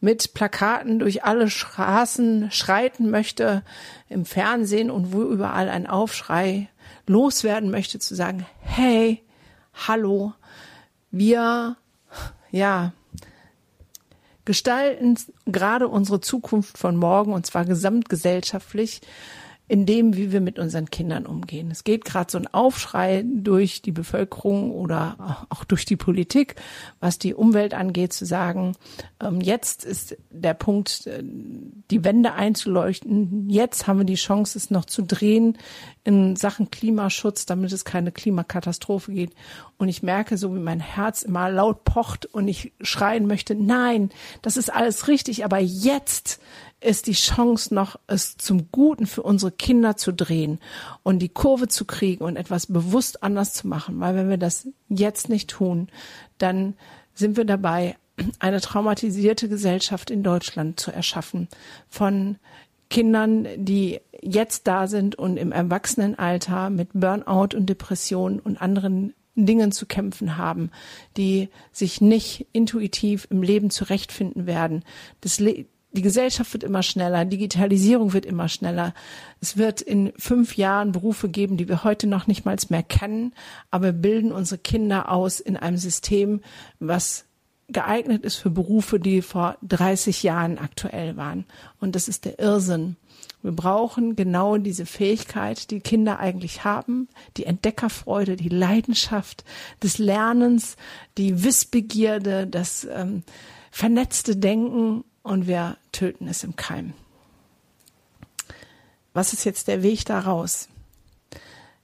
mit 0.00 0.34
Plakaten 0.34 0.98
durch 0.98 1.24
alle 1.24 1.48
Straßen 1.48 2.50
schreiten 2.50 3.10
möchte 3.10 3.62
im 4.08 4.24
Fernsehen 4.24 4.90
und 4.90 5.12
wo 5.12 5.22
überall 5.22 5.68
ein 5.68 5.86
Aufschrei 5.86 6.68
loswerden 7.06 7.70
möchte, 7.70 7.98
zu 7.98 8.14
sagen, 8.14 8.46
hey, 8.60 9.22
hallo, 9.74 10.32
wir, 11.10 11.76
ja, 12.50 12.92
gestalten 14.44 15.16
gerade 15.46 15.88
unsere 15.88 16.20
Zukunft 16.20 16.78
von 16.78 16.96
morgen 16.96 17.32
und 17.32 17.46
zwar 17.46 17.64
gesamtgesellschaftlich 17.64 19.00
in 19.72 19.86
dem, 19.86 20.14
wie 20.18 20.32
wir 20.32 20.42
mit 20.42 20.58
unseren 20.58 20.90
Kindern 20.90 21.24
umgehen. 21.24 21.70
Es 21.70 21.82
geht 21.82 22.04
gerade 22.04 22.30
so 22.30 22.36
ein 22.36 22.46
Aufschrei 22.46 23.24
durch 23.26 23.80
die 23.80 23.90
Bevölkerung 23.90 24.70
oder 24.70 25.46
auch 25.48 25.64
durch 25.64 25.86
die 25.86 25.96
Politik, 25.96 26.56
was 27.00 27.18
die 27.18 27.32
Umwelt 27.32 27.72
angeht, 27.72 28.12
zu 28.12 28.26
sagen, 28.26 28.76
ähm, 29.18 29.40
jetzt 29.40 29.86
ist 29.86 30.18
der 30.28 30.52
Punkt, 30.52 31.06
äh, 31.06 31.22
die 31.24 32.04
Wände 32.04 32.34
einzuleuchten. 32.34 33.48
Jetzt 33.48 33.86
haben 33.86 34.00
wir 34.00 34.04
die 34.04 34.16
Chance, 34.16 34.58
es 34.58 34.70
noch 34.70 34.84
zu 34.84 35.04
drehen 35.04 35.56
in 36.04 36.36
Sachen 36.36 36.70
Klimaschutz, 36.70 37.46
damit 37.46 37.72
es 37.72 37.86
keine 37.86 38.12
Klimakatastrophe 38.12 39.12
geht. 39.14 39.30
Und 39.78 39.88
ich 39.88 40.02
merke 40.02 40.36
so, 40.36 40.54
wie 40.54 40.60
mein 40.60 40.80
Herz 40.80 41.22
immer 41.22 41.50
laut 41.50 41.84
pocht 41.84 42.26
und 42.26 42.46
ich 42.46 42.74
schreien 42.82 43.26
möchte, 43.26 43.54
nein, 43.54 44.10
das 44.42 44.58
ist 44.58 44.70
alles 44.70 45.08
richtig, 45.08 45.46
aber 45.46 45.60
jetzt 45.60 46.40
ist 46.82 47.06
die 47.06 47.12
Chance 47.12 47.74
noch, 47.74 47.98
es 48.06 48.36
zum 48.36 48.70
Guten 48.72 49.06
für 49.06 49.22
unsere 49.22 49.52
Kinder 49.52 49.96
zu 49.96 50.12
drehen 50.12 50.58
und 51.02 51.20
die 51.20 51.28
Kurve 51.28 51.68
zu 51.68 51.84
kriegen 51.84 52.24
und 52.24 52.36
etwas 52.36 52.66
bewusst 52.66 53.22
anders 53.22 53.54
zu 53.54 53.68
machen. 53.68 54.00
Weil 54.00 54.14
wenn 54.14 54.30
wir 54.30 54.38
das 54.38 54.68
jetzt 54.88 55.28
nicht 55.28 55.50
tun, 55.50 55.88
dann 56.38 56.74
sind 57.14 57.36
wir 57.36 57.44
dabei, 57.44 57.96
eine 58.38 58.60
traumatisierte 58.60 59.48
Gesellschaft 59.48 60.10
in 60.10 60.22
Deutschland 60.22 60.78
zu 60.78 60.92
erschaffen 60.92 61.48
von 61.88 62.36
Kindern, 62.90 63.48
die 63.56 64.00
jetzt 64.20 64.66
da 64.66 64.86
sind 64.86 65.14
und 65.14 65.38
im 65.38 65.50
Erwachsenenalter 65.50 66.68
mit 66.68 66.90
Burnout 66.92 67.56
und 67.56 67.66
Depression 67.66 68.38
und 68.38 68.60
anderen 68.60 69.14
Dingen 69.34 69.72
zu 69.72 69.86
kämpfen 69.86 70.36
haben, 70.36 70.70
die 71.16 71.48
sich 71.72 72.02
nicht 72.02 72.46
intuitiv 72.52 73.26
im 73.30 73.42
Leben 73.42 73.70
zurechtfinden 73.70 74.46
werden. 74.46 74.84
Das, 75.22 75.40
Le 75.40 75.64
die 75.92 76.02
Gesellschaft 76.02 76.52
wird 76.52 76.64
immer 76.64 76.82
schneller, 76.82 77.24
Digitalisierung 77.24 78.12
wird 78.12 78.26
immer 78.26 78.48
schneller. 78.48 78.94
Es 79.40 79.56
wird 79.56 79.80
in 79.80 80.12
fünf 80.16 80.56
Jahren 80.56 80.92
Berufe 80.92 81.28
geben, 81.28 81.56
die 81.56 81.68
wir 81.68 81.84
heute 81.84 82.06
noch 82.06 82.26
nicht 82.26 82.44
mal 82.44 82.56
mehr 82.68 82.82
kennen, 82.82 83.34
aber 83.70 83.86
wir 83.86 83.92
bilden 83.92 84.32
unsere 84.32 84.58
Kinder 84.58 85.10
aus 85.10 85.40
in 85.40 85.56
einem 85.56 85.76
System, 85.76 86.40
was 86.80 87.26
geeignet 87.68 88.24
ist 88.24 88.36
für 88.36 88.50
Berufe, 88.50 89.00
die 89.00 89.22
vor 89.22 89.56
30 89.62 90.22
Jahren 90.22 90.58
aktuell 90.58 91.16
waren. 91.16 91.46
Und 91.80 91.94
das 91.94 92.08
ist 92.08 92.24
der 92.24 92.38
Irrsinn. 92.38 92.96
Wir 93.42 93.52
brauchen 93.52 94.14
genau 94.14 94.56
diese 94.56 94.86
Fähigkeit, 94.86 95.70
die 95.70 95.80
Kinder 95.80 96.20
eigentlich 96.20 96.64
haben, 96.64 97.08
die 97.36 97.44
Entdeckerfreude, 97.44 98.36
die 98.36 98.48
Leidenschaft 98.48 99.44
des 99.82 99.98
Lernens, 99.98 100.76
die 101.18 101.42
Wissbegierde, 101.42 102.46
das 102.46 102.86
ähm, 102.92 103.24
vernetzte 103.70 104.36
Denken 104.36 105.04
und 105.22 105.46
wir 105.46 105.76
töten 105.92 106.28
es 106.28 106.44
im 106.44 106.56
Keim. 106.56 106.94
Was 109.14 109.32
ist 109.32 109.44
jetzt 109.44 109.68
der 109.68 109.82
Weg 109.82 110.04
daraus? 110.04 110.68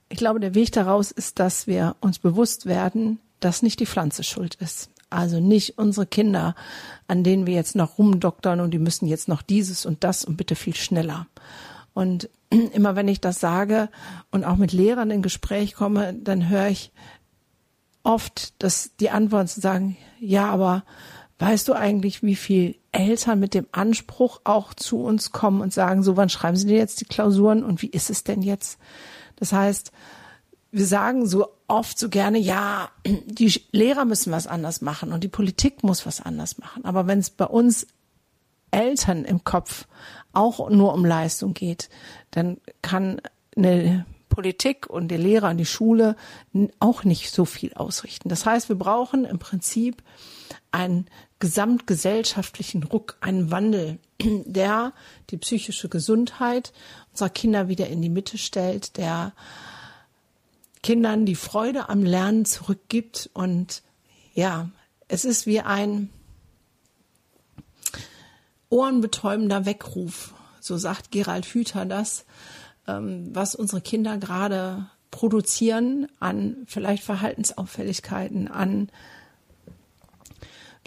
Ich 0.09 0.17
glaube, 0.17 0.39
der 0.39 0.55
Weg 0.55 0.71
daraus 0.71 1.11
ist, 1.11 1.39
dass 1.39 1.67
wir 1.67 1.95
uns 2.01 2.19
bewusst 2.19 2.65
werden, 2.65 3.19
dass 3.39 3.61
nicht 3.61 3.79
die 3.79 3.85
Pflanze 3.85 4.23
schuld 4.23 4.55
ist. 4.55 4.89
Also 5.11 5.39
nicht 5.39 5.77
unsere 5.77 6.05
Kinder, 6.05 6.55
an 7.07 7.23
denen 7.23 7.45
wir 7.45 7.53
jetzt 7.53 7.75
noch 7.75 7.97
rumdoktern 7.97 8.59
und 8.59 8.71
die 8.71 8.79
müssen 8.79 9.07
jetzt 9.07 9.27
noch 9.27 9.41
dieses 9.41 9.85
und 9.85 10.03
das 10.03 10.25
und 10.25 10.37
bitte 10.37 10.55
viel 10.55 10.75
schneller. 10.75 11.27
Und 11.93 12.29
immer 12.49 12.95
wenn 12.95 13.07
ich 13.07 13.21
das 13.21 13.39
sage 13.39 13.89
und 14.31 14.43
auch 14.43 14.55
mit 14.55 14.73
Lehrern 14.73 15.11
in 15.11 15.21
Gespräch 15.21 15.75
komme, 15.75 16.13
dann 16.13 16.49
höre 16.49 16.67
ich 16.67 16.91
oft, 18.03 18.61
dass 18.61 18.95
die 18.99 19.09
Antworten 19.11 19.47
zu 19.47 19.61
sagen, 19.61 19.97
ja, 20.19 20.49
aber 20.49 20.83
Weißt 21.39 21.69
du 21.69 21.73
eigentlich, 21.73 22.21
wie 22.21 22.35
viel 22.35 22.75
Eltern 22.91 23.39
mit 23.39 23.53
dem 23.53 23.67
Anspruch 23.71 24.41
auch 24.43 24.73
zu 24.73 25.03
uns 25.03 25.31
kommen 25.31 25.61
und 25.61 25.73
sagen, 25.73 26.03
so 26.03 26.17
wann 26.17 26.29
schreiben 26.29 26.57
sie 26.57 26.67
denn 26.67 26.77
jetzt 26.77 27.01
die 27.01 27.05
Klausuren 27.05 27.63
und 27.63 27.81
wie 27.81 27.89
ist 27.89 28.09
es 28.09 28.23
denn 28.23 28.41
jetzt? 28.41 28.79
Das 29.35 29.53
heißt, 29.53 29.91
wir 30.71 30.85
sagen 30.85 31.25
so 31.25 31.47
oft 31.67 31.97
so 31.97 32.09
gerne, 32.09 32.37
ja, 32.37 32.89
die 33.05 33.61
Lehrer 33.71 34.05
müssen 34.05 34.31
was 34.31 34.47
anders 34.47 34.81
machen 34.81 35.11
und 35.13 35.23
die 35.23 35.29
Politik 35.29 35.83
muss 35.83 36.05
was 36.05 36.21
anders 36.21 36.57
machen. 36.57 36.85
Aber 36.85 37.07
wenn 37.07 37.19
es 37.19 37.29
bei 37.29 37.45
uns 37.45 37.87
Eltern 38.71 39.25
im 39.25 39.43
Kopf 39.43 39.87
auch 40.33 40.69
nur 40.69 40.93
um 40.93 41.05
Leistung 41.05 41.53
geht, 41.53 41.89
dann 42.31 42.57
kann 42.81 43.21
eine 43.55 44.05
Politik 44.29 44.87
und 44.87 45.09
der 45.09 45.17
Lehrer 45.17 45.49
und 45.49 45.57
die 45.57 45.65
Schule 45.65 46.15
auch 46.79 47.03
nicht 47.03 47.31
so 47.31 47.45
viel 47.45 47.73
ausrichten. 47.73 48.29
Das 48.29 48.45
heißt, 48.45 48.69
wir 48.69 48.77
brauchen 48.77 49.25
im 49.25 49.39
Prinzip 49.39 50.03
einen 50.71 51.07
gesamtgesellschaftlichen 51.39 52.83
Ruck, 52.83 53.17
einen 53.21 53.51
Wandel, 53.51 53.99
der 54.21 54.93
die 55.29 55.37
psychische 55.37 55.89
Gesundheit 55.89 56.73
unserer 57.11 57.29
Kinder 57.29 57.67
wieder 57.67 57.87
in 57.87 58.01
die 58.01 58.09
Mitte 58.09 58.37
stellt, 58.37 58.97
der 58.97 59.33
Kindern 60.83 61.25
die 61.25 61.35
Freude 61.35 61.89
am 61.89 62.03
Lernen 62.03 62.45
zurückgibt. 62.45 63.29
Und 63.33 63.83
ja, 64.33 64.69
es 65.07 65.25
ist 65.25 65.45
wie 65.45 65.61
ein 65.61 66.09
ohrenbetäubender 68.69 69.65
Weckruf, 69.65 70.33
so 70.59 70.77
sagt 70.77 71.11
Gerald 71.11 71.45
Hüther 71.45 71.85
das, 71.85 72.25
ähm, 72.87 73.29
was 73.33 73.55
unsere 73.55 73.81
Kinder 73.81 74.17
gerade 74.17 74.89
produzieren 75.11 76.07
an 76.19 76.57
vielleicht 76.67 77.03
Verhaltensauffälligkeiten, 77.03 78.47
an 78.47 78.89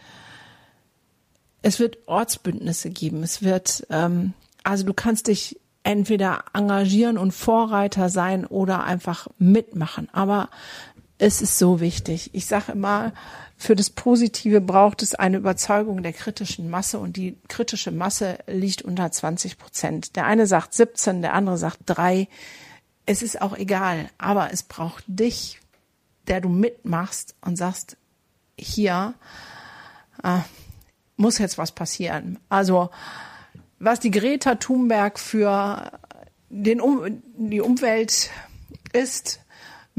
es 1.62 1.80
wird 1.80 1.98
Ortsbündnisse 2.06 2.90
geben. 2.90 3.22
Es 3.22 3.42
wird, 3.42 3.86
ähm, 3.90 4.34
also 4.62 4.84
du 4.84 4.92
kannst 4.94 5.26
dich 5.26 5.58
entweder 5.82 6.44
engagieren 6.52 7.16
und 7.16 7.32
Vorreiter 7.32 8.10
sein 8.10 8.44
oder 8.44 8.84
einfach 8.84 9.26
mitmachen. 9.38 10.08
Aber 10.12 10.50
es 11.18 11.42
ist 11.42 11.58
so 11.58 11.80
wichtig. 11.80 12.30
Ich 12.32 12.46
sage 12.46 12.72
immer, 12.72 13.12
für 13.56 13.74
das 13.74 13.90
Positive 13.90 14.60
braucht 14.60 15.02
es 15.02 15.16
eine 15.16 15.36
Überzeugung 15.36 16.02
der 16.02 16.12
kritischen 16.12 16.70
Masse 16.70 17.00
und 17.00 17.16
die 17.16 17.36
kritische 17.48 17.90
Masse 17.90 18.38
liegt 18.46 18.82
unter 18.82 19.10
20 19.10 19.58
Prozent. 19.58 20.16
Der 20.16 20.26
eine 20.26 20.46
sagt 20.46 20.74
17, 20.74 21.22
der 21.22 21.34
andere 21.34 21.58
sagt 21.58 21.80
3. 21.86 22.28
Es 23.04 23.22
ist 23.22 23.42
auch 23.42 23.56
egal, 23.56 24.10
aber 24.16 24.52
es 24.52 24.62
braucht 24.62 25.02
dich, 25.08 25.60
der 26.28 26.40
du 26.40 26.48
mitmachst 26.48 27.34
und 27.40 27.56
sagst, 27.56 27.96
hier 28.56 29.14
äh, 30.22 30.38
muss 31.16 31.38
jetzt 31.38 31.58
was 31.58 31.72
passieren. 31.72 32.38
Also 32.48 32.90
was 33.80 33.98
die 33.98 34.10
Greta 34.10 34.54
Thunberg 34.54 35.18
für 35.18 35.90
den 36.48 36.80
um, 36.80 37.22
die 37.36 37.60
Umwelt 37.60 38.30
ist, 38.92 39.40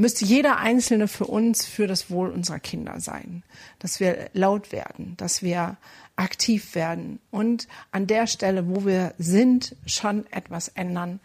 müsste 0.00 0.24
jeder 0.24 0.58
Einzelne 0.58 1.08
für 1.08 1.26
uns, 1.26 1.66
für 1.66 1.86
das 1.86 2.10
Wohl 2.10 2.30
unserer 2.30 2.58
Kinder 2.58 3.00
sein. 3.00 3.42
Dass 3.78 4.00
wir 4.00 4.30
laut 4.32 4.72
werden, 4.72 5.14
dass 5.18 5.42
wir 5.42 5.76
aktiv 6.16 6.74
werden 6.74 7.20
und 7.30 7.68
an 7.92 8.06
der 8.06 8.26
Stelle, 8.26 8.68
wo 8.68 8.84
wir 8.84 9.14
sind, 9.18 9.76
schon 9.86 10.26
etwas 10.32 10.68
ändern 10.68 11.20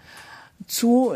zu 0.68 1.16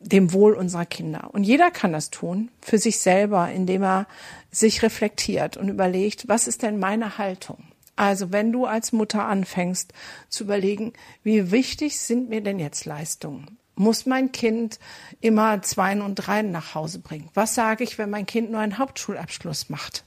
dem 0.00 0.32
Wohl 0.32 0.54
unserer 0.54 0.86
Kinder. 0.86 1.30
Und 1.32 1.44
jeder 1.44 1.70
kann 1.70 1.92
das 1.92 2.10
tun 2.10 2.48
für 2.60 2.78
sich 2.78 3.00
selber, 3.00 3.50
indem 3.50 3.82
er 3.82 4.06
sich 4.50 4.82
reflektiert 4.82 5.56
und 5.56 5.68
überlegt, 5.68 6.26
was 6.28 6.48
ist 6.48 6.62
denn 6.62 6.78
meine 6.78 7.18
Haltung? 7.18 7.58
Also 7.96 8.32
wenn 8.32 8.50
du 8.50 8.64
als 8.64 8.92
Mutter 8.92 9.26
anfängst 9.26 9.92
zu 10.28 10.44
überlegen, 10.44 10.94
wie 11.22 11.50
wichtig 11.50 12.00
sind 12.00 12.30
mir 12.30 12.40
denn 12.40 12.58
jetzt 12.58 12.86
Leistungen? 12.86 13.59
Muss 13.80 14.04
mein 14.04 14.30
Kind 14.30 14.78
immer 15.20 15.62
Zweien 15.62 16.02
und 16.02 16.16
Dreien 16.16 16.52
nach 16.52 16.74
Hause 16.74 16.98
bringen? 16.98 17.30
Was 17.34 17.54
sage 17.54 17.82
ich, 17.82 17.96
wenn 17.96 18.10
mein 18.10 18.26
Kind 18.26 18.50
nur 18.50 18.60
einen 18.60 18.78
Hauptschulabschluss 18.78 19.70
macht? 19.70 20.04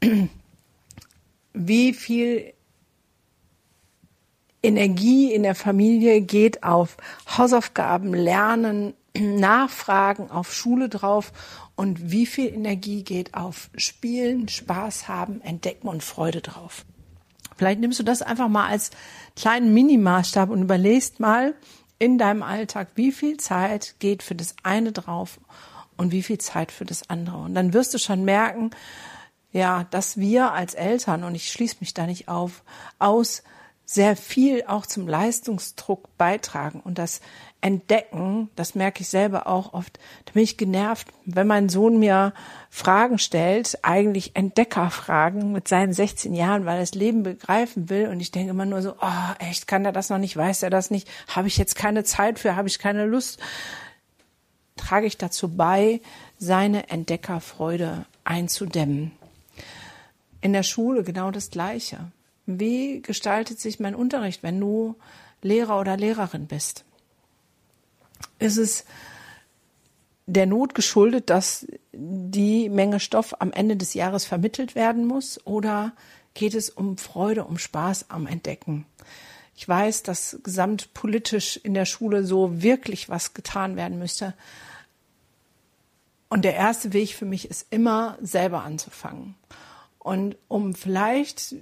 Wie 1.52 1.92
viel 1.92 2.52
Energie 4.62 5.32
in 5.32 5.42
der 5.42 5.54
Familie 5.54 6.20
geht 6.20 6.62
auf 6.62 6.96
Hausaufgaben, 7.36 8.14
Lernen, 8.14 8.94
Nachfragen, 9.18 10.30
auf 10.30 10.54
Schule 10.54 10.88
drauf 10.88 11.32
und 11.74 12.10
wie 12.10 12.26
viel 12.26 12.52
Energie 12.52 13.02
geht 13.02 13.34
auf 13.34 13.68
Spielen, 13.76 14.48
Spaß 14.48 15.08
haben, 15.08 15.40
Entdecken 15.40 15.88
und 15.88 16.02
Freude 16.02 16.40
drauf. 16.40 16.84
Vielleicht 17.56 17.80
nimmst 17.80 17.98
du 17.98 18.02
das 18.02 18.22
einfach 18.22 18.48
mal 18.48 18.68
als 18.68 18.90
kleinen 19.34 19.72
Minimaßstab 19.74 20.50
und 20.50 20.62
überlegst 20.62 21.20
mal, 21.20 21.54
in 21.98 22.18
deinem 22.18 22.42
Alltag, 22.42 22.88
wie 22.94 23.12
viel 23.12 23.36
Zeit 23.38 23.94
geht 23.98 24.22
für 24.22 24.34
das 24.34 24.54
eine 24.62 24.92
drauf 24.92 25.40
und 25.96 26.12
wie 26.12 26.22
viel 26.22 26.38
Zeit 26.38 26.72
für 26.72 26.84
das 26.84 27.08
andere. 27.08 27.38
Und 27.38 27.54
dann 27.54 27.72
wirst 27.72 27.94
du 27.94 27.98
schon 27.98 28.24
merken, 28.24 28.70
ja, 29.52 29.84
dass 29.90 30.18
wir 30.18 30.52
als 30.52 30.74
Eltern, 30.74 31.24
und 31.24 31.34
ich 31.34 31.50
schließe 31.50 31.76
mich 31.80 31.94
da 31.94 32.06
nicht 32.06 32.28
auf, 32.28 32.62
aus 32.98 33.42
sehr 33.86 34.16
viel 34.16 34.64
auch 34.66 34.84
zum 34.84 35.06
Leistungsdruck 35.06 36.14
beitragen 36.18 36.80
und 36.80 36.98
das 36.98 37.20
entdecken, 37.66 38.48
das 38.54 38.76
merke 38.76 39.00
ich 39.00 39.08
selber 39.08 39.48
auch 39.48 39.74
oft, 39.74 39.98
da 40.24 40.32
bin 40.34 40.44
ich 40.44 40.56
genervt, 40.56 41.08
wenn 41.24 41.48
mein 41.48 41.68
Sohn 41.68 41.98
mir 41.98 42.32
Fragen 42.70 43.18
stellt, 43.18 43.80
eigentlich 43.82 44.36
Entdeckerfragen 44.36 45.50
mit 45.50 45.66
seinen 45.66 45.92
16 45.92 46.32
Jahren, 46.32 46.64
weil 46.64 46.76
er 46.76 46.82
das 46.82 46.94
Leben 46.94 47.24
begreifen 47.24 47.90
will. 47.90 48.06
Und 48.06 48.20
ich 48.20 48.30
denke 48.30 48.50
immer 48.50 48.66
nur 48.66 48.82
so, 48.82 48.92
oh, 49.00 49.34
echt, 49.40 49.66
kann 49.66 49.84
er 49.84 49.90
das 49.90 50.10
noch 50.10 50.18
nicht, 50.18 50.36
weiß 50.36 50.62
er 50.62 50.70
das 50.70 50.92
nicht, 50.92 51.08
habe 51.26 51.48
ich 51.48 51.56
jetzt 51.56 51.74
keine 51.74 52.04
Zeit 52.04 52.38
für, 52.38 52.54
habe 52.54 52.68
ich 52.68 52.78
keine 52.78 53.04
Lust, 53.04 53.40
trage 54.76 55.06
ich 55.06 55.18
dazu 55.18 55.56
bei, 55.56 56.00
seine 56.38 56.88
Entdeckerfreude 56.88 58.06
einzudämmen. 58.22 59.10
In 60.40 60.52
der 60.52 60.62
Schule 60.62 61.02
genau 61.02 61.32
das 61.32 61.50
Gleiche. 61.50 62.12
Wie 62.46 63.02
gestaltet 63.02 63.58
sich 63.58 63.80
mein 63.80 63.96
Unterricht, 63.96 64.44
wenn 64.44 64.60
du 64.60 64.94
Lehrer 65.42 65.80
oder 65.80 65.96
Lehrerin 65.96 66.46
bist? 66.46 66.84
Ist 68.38 68.56
es 68.56 68.84
der 70.26 70.46
Not 70.46 70.74
geschuldet, 70.74 71.30
dass 71.30 71.66
die 71.92 72.68
Menge 72.68 73.00
Stoff 73.00 73.40
am 73.40 73.52
Ende 73.52 73.76
des 73.76 73.94
Jahres 73.94 74.24
vermittelt 74.24 74.74
werden 74.74 75.06
muss 75.06 75.44
oder 75.46 75.92
geht 76.34 76.54
es 76.54 76.68
um 76.68 76.98
Freude, 76.98 77.44
um 77.44 77.58
Spaß 77.58 78.10
am 78.10 78.26
Entdecken? 78.26 78.86
Ich 79.56 79.66
weiß, 79.66 80.02
dass 80.02 80.38
gesamtpolitisch 80.42 81.56
in 81.56 81.72
der 81.72 81.86
Schule 81.86 82.24
so 82.24 82.62
wirklich 82.62 83.08
was 83.08 83.32
getan 83.32 83.76
werden 83.76 83.98
müsste. 83.98 84.34
Und 86.28 86.44
der 86.44 86.54
erste 86.54 86.92
Weg 86.92 87.14
für 87.14 87.24
mich 87.24 87.48
ist 87.48 87.66
immer 87.70 88.18
selber 88.20 88.64
anzufangen. 88.64 89.34
Und 89.98 90.36
um 90.48 90.74
vielleicht 90.74 91.54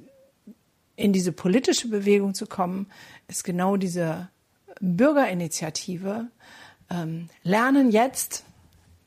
in 0.96 1.12
diese 1.12 1.32
politische 1.32 1.88
Bewegung 1.88 2.34
zu 2.34 2.46
kommen, 2.46 2.90
ist 3.28 3.44
genau 3.44 3.76
diese 3.76 4.28
Bürgerinitiative 4.80 6.28
ähm, 6.90 7.28
Lernen 7.42 7.90
jetzt 7.90 8.44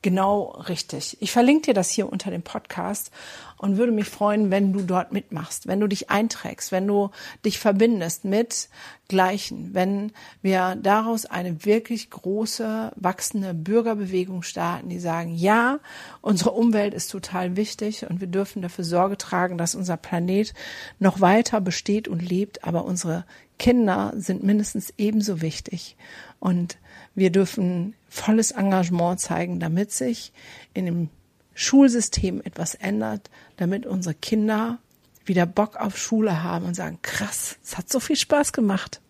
genau 0.02 0.50
richtig. 0.68 1.16
Ich 1.20 1.32
verlinke 1.32 1.66
dir 1.66 1.74
das 1.74 1.90
hier 1.90 2.10
unter 2.10 2.30
dem 2.30 2.42
Podcast 2.42 3.10
und 3.56 3.76
würde 3.76 3.92
mich 3.92 4.08
freuen, 4.08 4.50
wenn 4.50 4.72
du 4.72 4.82
dort 4.82 5.12
mitmachst, 5.12 5.66
wenn 5.66 5.80
du 5.80 5.88
dich 5.88 6.10
einträgst, 6.10 6.70
wenn 6.70 6.86
du 6.86 7.10
dich 7.44 7.58
verbindest 7.58 8.24
mit 8.24 8.68
Gleichen, 9.08 9.74
wenn 9.74 10.12
wir 10.42 10.76
daraus 10.76 11.26
eine 11.26 11.64
wirklich 11.64 12.10
große, 12.10 12.92
wachsende 12.94 13.54
Bürgerbewegung 13.54 14.42
starten, 14.42 14.88
die 14.88 15.00
sagen, 15.00 15.34
ja, 15.34 15.80
unsere 16.20 16.52
Umwelt 16.52 16.94
ist 16.94 17.10
total 17.10 17.56
wichtig 17.56 18.08
und 18.08 18.20
wir 18.20 18.28
dürfen 18.28 18.62
dafür 18.62 18.84
Sorge 18.84 19.18
tragen, 19.18 19.58
dass 19.58 19.74
unser 19.74 19.96
Planet 19.96 20.54
noch 21.00 21.20
weiter 21.20 21.60
besteht 21.60 22.06
und 22.06 22.20
lebt, 22.20 22.64
aber 22.64 22.84
unsere 22.84 23.24
Kinder 23.58 24.12
sind 24.16 24.44
mindestens 24.44 24.94
ebenso 24.98 25.40
wichtig. 25.40 25.96
Und 26.38 26.78
wir 27.18 27.30
dürfen 27.30 27.94
volles 28.08 28.52
Engagement 28.52 29.20
zeigen, 29.20 29.60
damit 29.60 29.92
sich 29.92 30.32
in 30.74 30.86
dem 30.86 31.10
Schulsystem 31.54 32.40
etwas 32.44 32.74
ändert, 32.74 33.30
damit 33.56 33.86
unsere 33.86 34.14
Kinder 34.14 34.78
wieder 35.24 35.44
Bock 35.44 35.76
auf 35.76 35.98
Schule 35.98 36.42
haben 36.42 36.64
und 36.64 36.74
sagen, 36.74 36.98
krass, 37.02 37.58
es 37.64 37.76
hat 37.76 37.90
so 37.90 38.00
viel 38.00 38.16
Spaß 38.16 38.52
gemacht. 38.52 39.00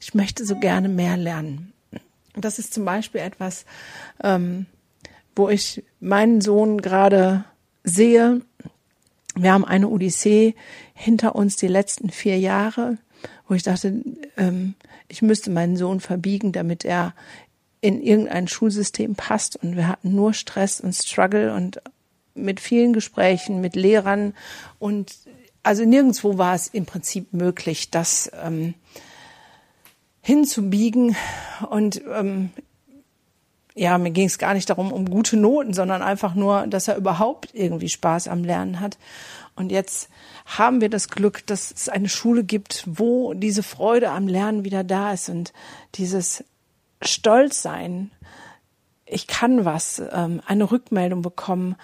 Ich 0.00 0.14
möchte 0.14 0.44
so 0.44 0.58
gerne 0.58 0.88
mehr 0.88 1.16
lernen. 1.16 1.72
Das 2.34 2.58
ist 2.58 2.72
zum 2.72 2.84
Beispiel 2.84 3.20
etwas, 3.20 3.66
ähm, 4.22 4.66
wo 5.36 5.48
ich 5.48 5.84
meinen 6.00 6.40
Sohn 6.40 6.80
gerade 6.80 7.44
sehe. 7.84 8.40
Wir 9.34 9.52
haben 9.52 9.64
eine 9.64 9.88
Odyssee 9.88 10.54
hinter 10.94 11.34
uns 11.34 11.56
die 11.56 11.68
letzten 11.68 12.10
vier 12.10 12.38
Jahre 12.38 12.98
wo 13.48 13.54
ich 13.54 13.62
dachte, 13.62 14.02
ähm, 14.36 14.74
ich 15.08 15.22
müsste 15.22 15.50
meinen 15.50 15.76
Sohn 15.76 16.00
verbiegen, 16.00 16.52
damit 16.52 16.84
er 16.84 17.14
in 17.80 18.02
irgendein 18.02 18.48
Schulsystem 18.48 19.14
passt. 19.14 19.56
Und 19.56 19.76
wir 19.76 19.88
hatten 19.88 20.14
nur 20.14 20.34
Stress 20.34 20.80
und 20.80 20.94
Struggle 20.94 21.54
und 21.54 21.80
mit 22.34 22.60
vielen 22.60 22.92
Gesprächen 22.92 23.60
mit 23.60 23.76
Lehrern 23.76 24.34
und 24.78 25.12
also 25.62 25.84
nirgendwo 25.84 26.38
war 26.38 26.54
es 26.54 26.68
im 26.68 26.86
Prinzip 26.86 27.32
möglich, 27.32 27.90
das 27.90 28.30
ähm, 28.42 28.74
hinzubiegen. 30.20 31.16
Und 31.70 32.02
ähm, 32.12 32.50
ja, 33.74 33.96
mir 33.98 34.10
ging 34.10 34.26
es 34.26 34.38
gar 34.38 34.54
nicht 34.54 34.68
darum, 34.68 34.92
um 34.92 35.08
gute 35.08 35.36
Noten, 35.36 35.72
sondern 35.72 36.02
einfach 36.02 36.34
nur, 36.34 36.66
dass 36.66 36.88
er 36.88 36.96
überhaupt 36.96 37.50
irgendwie 37.54 37.88
Spaß 37.88 38.28
am 38.28 38.44
Lernen 38.44 38.80
hat. 38.80 38.98
Und 39.54 39.70
jetzt 39.70 40.08
haben 40.46 40.80
wir 40.80 40.88
das 40.88 41.08
Glück, 41.08 41.46
dass 41.46 41.70
es 41.70 41.88
eine 41.88 42.08
Schule 42.08 42.44
gibt, 42.44 42.84
wo 42.86 43.34
diese 43.34 43.62
Freude 43.62 44.10
am 44.10 44.26
Lernen 44.26 44.64
wieder 44.64 44.82
da 44.82 45.12
ist 45.12 45.28
und 45.28 45.52
dieses 45.94 46.44
Stolzsein. 47.02 48.10
Ich 49.04 49.26
kann 49.26 49.64
was, 49.64 50.02
ähm, 50.12 50.40
eine 50.46 50.70
Rückmeldung 50.70 51.22
bekommen. 51.22 51.76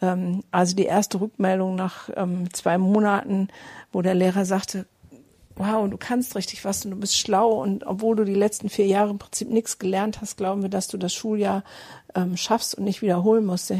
Ähm, 0.00 0.44
also 0.52 0.76
die 0.76 0.84
erste 0.84 1.20
Rückmeldung 1.20 1.74
nach 1.74 2.10
ähm, 2.14 2.52
zwei 2.52 2.78
Monaten, 2.78 3.48
wo 3.92 4.02
der 4.02 4.14
Lehrer 4.14 4.44
sagte, 4.44 4.86
wow, 5.56 5.88
du 5.88 5.96
kannst 5.96 6.36
richtig 6.36 6.64
was 6.64 6.84
und 6.84 6.92
du 6.92 6.96
bist 6.96 7.16
schlau. 7.16 7.62
Und 7.62 7.86
obwohl 7.86 8.16
du 8.16 8.24
die 8.24 8.34
letzten 8.34 8.68
vier 8.68 8.86
Jahre 8.86 9.10
im 9.10 9.18
Prinzip 9.18 9.50
nichts 9.50 9.78
gelernt 9.78 10.20
hast, 10.20 10.36
glauben 10.36 10.62
wir, 10.62 10.68
dass 10.68 10.88
du 10.88 10.98
das 10.98 11.14
Schuljahr 11.14 11.64
ähm, 12.14 12.36
schaffst 12.36 12.74
und 12.74 12.84
nicht 12.84 13.02
wiederholen 13.02 13.44
musst. 13.44 13.72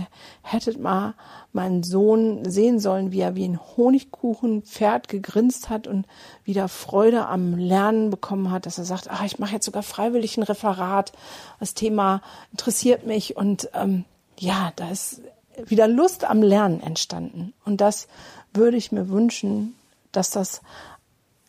Hättet 0.43 0.81
mal 0.81 1.15
meinen 1.53 1.83
Sohn 1.83 2.51
sehen 2.51 2.81
sollen, 2.81 3.13
wie 3.13 3.21
er 3.21 3.37
wie 3.37 3.47
ein 3.47 3.61
Honigkuchenpferd 3.77 5.09
gegrinst 5.09 5.69
hat 5.69 5.87
und 5.87 6.07
wieder 6.45 6.69
Freude 6.69 7.27
am 7.27 7.57
Lernen 7.57 8.11
bekommen 8.11 8.51
hat, 8.51 8.67
dass 8.67 8.79
er 8.79 8.85
sagt, 8.85 9.11
ach, 9.11 9.25
ich 9.25 9.39
mache 9.39 9.55
jetzt 9.55 9.67
sogar 9.67 9.83
freiwillig 9.83 10.37
ein 10.37 10.43
Referat, 10.43 11.13
das 11.61 11.75
Thema 11.75 12.23
interessiert 12.53 13.07
mich. 13.07 13.37
Und 13.37 13.69
ähm, 13.75 14.05
ja, 14.39 14.73
da 14.77 14.91
ist 14.91 15.21
wieder 15.67 15.89
Lust 15.89 16.25
am 16.25 16.43
Lernen 16.43 16.81
entstanden. 16.81 17.53
Und 17.65 17.81
das 17.81 18.09
würde 18.53 18.77
ich 18.77 18.93
mir 18.93 19.09
wünschen, 19.09 19.75
dass 20.13 20.31
das 20.31 20.63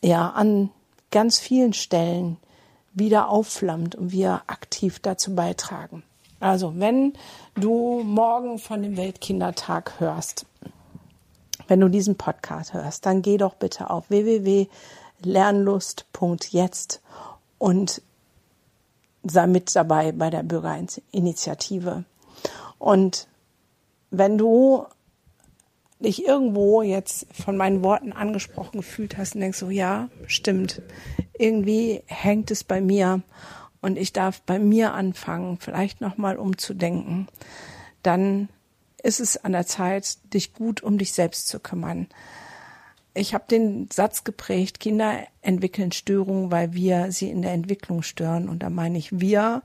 ja 0.02 0.30
an 0.30 0.70
ganz 1.12 1.40
vielen 1.40 1.74
Stellen 1.74 2.38
wieder 2.94 3.30
aufflammt 3.30 3.96
und 3.96 4.12
wir 4.12 4.42
aktiv 4.48 5.00
dazu 5.00 5.36
beitragen. 5.36 6.04
Also, 6.40 6.74
wenn 6.78 7.14
du 7.56 8.04
morgen 8.04 8.60
von 8.60 8.84
dem 8.84 8.96
Weltkindertag 8.98 10.00
hörst, 10.00 10.46
wenn 11.68 11.80
du 11.80 11.90
diesen 11.90 12.16
Podcast 12.16 12.74
hörst, 12.74 13.06
dann 13.06 13.22
geh 13.22 13.38
doch 13.38 13.54
bitte 13.56 13.90
auf 13.90 14.10
www.lernlust.jetzt 14.10 17.02
und 17.58 18.02
sei 19.24 19.48
mit 19.48 19.74
dabei 19.76 20.12
bei 20.12 20.30
der 20.30 20.44
Bürgerinitiative. 20.44 22.04
Und 22.78 23.28
wenn 24.12 24.38
du 24.38 24.86
dich 26.00 26.26
irgendwo 26.26 26.82
jetzt 26.82 27.28
von 27.34 27.58
meinen 27.58 27.84
Worten 27.84 28.12
angesprochen 28.12 28.78
gefühlt 28.78 29.18
hast 29.18 29.36
und 29.36 29.42
denkst 29.42 29.58
so, 29.58 29.70
ja, 29.70 30.10
stimmt, 30.28 30.82
irgendwie 31.38 32.02
hängt 32.06 32.52
es 32.52 32.64
bei 32.64 32.82
mir 32.82 33.22
und 33.82 33.98
ich 33.98 34.14
darf 34.14 34.42
bei 34.42 34.60
mir 34.60 34.94
anfangen, 34.94 35.58
vielleicht 35.60 36.02
nochmal 36.02 36.38
umzudenken, 36.38 37.28
dann 38.04 38.50
ist 39.02 39.20
es 39.20 39.44
an 39.44 39.52
der 39.52 39.66
Zeit, 39.66 40.18
dich 40.34 40.54
gut 40.54 40.82
um 40.82 40.98
dich 40.98 41.14
selbst 41.14 41.48
zu 41.48 41.60
kümmern. 41.60 42.08
Ich 43.14 43.34
habe 43.34 43.46
den 43.50 43.90
Satz 43.92 44.24
geprägt, 44.24 44.80
Kinder 44.80 45.20
entwickeln 45.42 45.92
Störungen, 45.92 46.52
weil 46.52 46.74
wir 46.74 47.12
sie 47.12 47.30
in 47.30 47.42
der 47.42 47.54
Entwicklung 47.54 48.04
stören. 48.04 48.48
Und 48.48 48.62
da 48.62 48.70
meine 48.70 48.98
ich 48.98 49.20
wir 49.20 49.64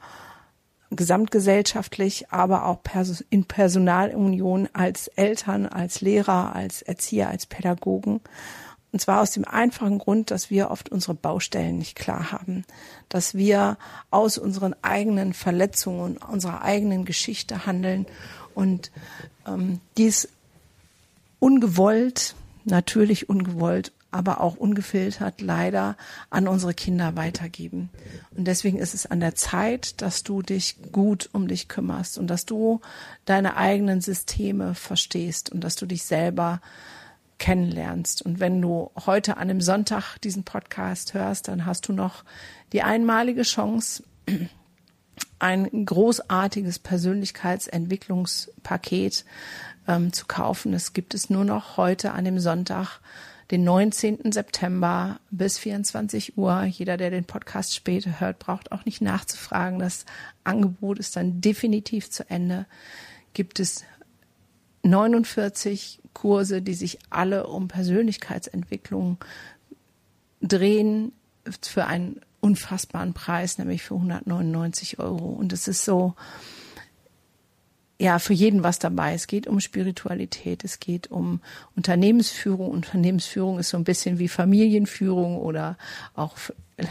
gesamtgesellschaftlich, 0.96 2.30
aber 2.30 2.66
auch 2.66 2.80
in 3.30 3.44
Personalunion 3.44 4.68
als 4.72 5.08
Eltern, 5.08 5.66
als 5.66 6.00
Lehrer, 6.00 6.54
als 6.54 6.82
Erzieher, 6.82 7.28
als 7.28 7.46
Pädagogen. 7.46 8.20
Und 8.92 9.00
zwar 9.00 9.22
aus 9.22 9.30
dem 9.30 9.46
einfachen 9.46 9.98
Grund, 9.98 10.30
dass 10.30 10.50
wir 10.50 10.70
oft 10.70 10.90
unsere 10.90 11.14
Baustellen 11.14 11.78
nicht 11.78 11.96
klar 11.96 12.30
haben, 12.30 12.64
dass 13.08 13.34
wir 13.34 13.78
aus 14.10 14.36
unseren 14.36 14.74
eigenen 14.82 15.32
Verletzungen 15.32 16.18
unserer 16.18 16.60
eigenen 16.62 17.06
Geschichte 17.06 17.64
handeln 17.64 18.06
und 18.54 18.90
ähm, 19.46 19.80
dies 19.96 20.28
ungewollt, 21.38 22.34
natürlich 22.64 23.30
ungewollt 23.30 23.92
aber 24.12 24.40
auch 24.40 24.56
ungefiltert 24.56 25.40
leider 25.40 25.96
an 26.30 26.46
unsere 26.46 26.74
Kinder 26.74 27.16
weitergeben. 27.16 27.90
Und 28.36 28.46
deswegen 28.46 28.78
ist 28.78 28.94
es 28.94 29.06
an 29.06 29.20
der 29.20 29.34
Zeit, 29.34 30.00
dass 30.02 30.22
du 30.22 30.42
dich 30.42 30.76
gut 30.92 31.30
um 31.32 31.48
dich 31.48 31.68
kümmerst 31.68 32.18
und 32.18 32.28
dass 32.28 32.44
du 32.44 32.80
deine 33.24 33.56
eigenen 33.56 34.00
Systeme 34.00 34.74
verstehst 34.74 35.50
und 35.50 35.64
dass 35.64 35.76
du 35.76 35.86
dich 35.86 36.04
selber 36.04 36.60
kennenlernst. 37.38 38.22
Und 38.22 38.38
wenn 38.38 38.62
du 38.62 38.92
heute 39.04 39.38
an 39.38 39.48
dem 39.48 39.60
Sonntag 39.60 40.18
diesen 40.18 40.44
Podcast 40.44 41.14
hörst, 41.14 41.48
dann 41.48 41.66
hast 41.66 41.88
du 41.88 41.92
noch 41.92 42.22
die 42.72 42.82
einmalige 42.82 43.42
Chance, 43.42 44.04
ein 45.40 45.86
großartiges 45.86 46.78
Persönlichkeitsentwicklungspaket 46.78 49.24
ähm, 49.88 50.12
zu 50.12 50.26
kaufen. 50.26 50.72
Es 50.72 50.92
gibt 50.92 51.14
es 51.14 51.30
nur 51.30 51.44
noch 51.44 51.76
heute 51.76 52.12
an 52.12 52.24
dem 52.24 52.38
Sonntag 52.38 53.00
den 53.52 53.64
19. 53.64 54.32
September 54.32 55.20
bis 55.30 55.58
24 55.58 56.38
Uhr. 56.38 56.62
Jeder, 56.64 56.96
der 56.96 57.10
den 57.10 57.26
Podcast 57.26 57.74
später 57.74 58.18
hört, 58.18 58.38
braucht 58.38 58.72
auch 58.72 58.86
nicht 58.86 59.02
nachzufragen. 59.02 59.78
Das 59.78 60.06
Angebot 60.42 60.98
ist 60.98 61.16
dann 61.16 61.42
definitiv 61.42 62.10
zu 62.10 62.28
Ende. 62.30 62.64
Gibt 63.34 63.60
es 63.60 63.84
49 64.84 66.00
Kurse, 66.14 66.62
die 66.62 66.72
sich 66.72 66.98
alle 67.10 67.46
um 67.46 67.68
Persönlichkeitsentwicklung 67.68 69.18
drehen 70.40 71.12
für 71.60 71.84
einen 71.84 72.22
unfassbaren 72.40 73.12
Preis, 73.12 73.58
nämlich 73.58 73.82
für 73.82 73.96
199 73.96 74.98
Euro. 74.98 75.26
Und 75.26 75.52
es 75.52 75.68
ist 75.68 75.84
so, 75.84 76.14
ja 78.02 78.18
für 78.18 78.32
jeden 78.32 78.64
was 78.64 78.80
dabei. 78.80 79.14
Es 79.14 79.28
geht 79.28 79.46
um 79.46 79.60
Spiritualität, 79.60 80.64
es 80.64 80.80
geht 80.80 81.12
um 81.12 81.40
Unternehmensführung. 81.76 82.70
Unternehmensführung 82.70 83.60
ist 83.60 83.68
so 83.68 83.76
ein 83.76 83.84
bisschen 83.84 84.18
wie 84.18 84.26
Familienführung 84.26 85.36
oder 85.36 85.78
auch 86.14 86.36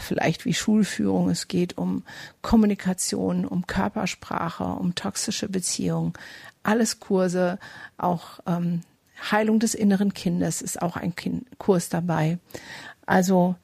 vielleicht 0.00 0.46
wie 0.46 0.54
Schulführung. 0.54 1.28
Es 1.28 1.48
geht 1.48 1.76
um 1.76 2.02
Kommunikation, 2.40 3.44
um 3.44 3.66
Körpersprache, 3.66 4.64
um 4.64 4.94
toxische 4.94 5.50
Beziehungen. 5.50 6.14
Alles 6.62 6.98
Kurse, 6.98 7.58
auch 7.98 8.40
ähm, 8.46 8.80
Heilung 9.30 9.60
des 9.60 9.74
inneren 9.74 10.14
Kindes 10.14 10.62
ist 10.62 10.80
auch 10.80 10.96
ein 10.96 11.14
kind 11.14 11.46
Kurs 11.58 11.90
dabei. 11.90 12.38
Also 13.04 13.56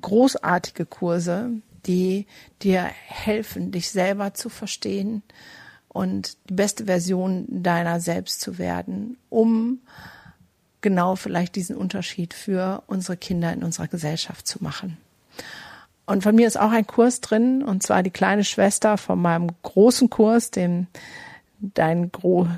großartige 0.00 0.86
Kurse, 0.86 1.50
die 1.84 2.26
dir 2.62 2.84
helfen, 2.84 3.72
dich 3.72 3.90
selber 3.90 4.32
zu 4.32 4.48
verstehen, 4.48 5.22
und 5.92 6.38
die 6.48 6.54
beste 6.54 6.86
Version 6.86 7.44
deiner 7.48 8.00
selbst 8.00 8.40
zu 8.40 8.58
werden, 8.58 9.18
um 9.28 9.80
genau 10.80 11.16
vielleicht 11.16 11.54
diesen 11.54 11.76
Unterschied 11.76 12.32
für 12.32 12.82
unsere 12.86 13.16
Kinder 13.16 13.52
in 13.52 13.62
unserer 13.62 13.88
Gesellschaft 13.88 14.46
zu 14.46 14.62
machen. 14.64 14.96
Und 16.06 16.22
von 16.22 16.34
mir 16.34 16.46
ist 16.46 16.58
auch 16.58 16.72
ein 16.72 16.86
Kurs 16.86 17.20
drin, 17.20 17.62
und 17.62 17.82
zwar 17.82 18.02
die 18.02 18.10
kleine 18.10 18.42
Schwester 18.42 18.96
von 18.96 19.20
meinem 19.20 19.48
großen 19.62 20.10
Kurs, 20.10 20.50
dem 20.50 20.86
dein, 21.60 22.10
Gro 22.10 22.48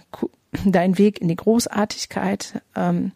dein 0.65 0.97
Weg 0.97 1.21
in 1.21 1.29
die 1.29 1.37
Großartigkeit. 1.37 2.63
Ähm, 2.77 3.13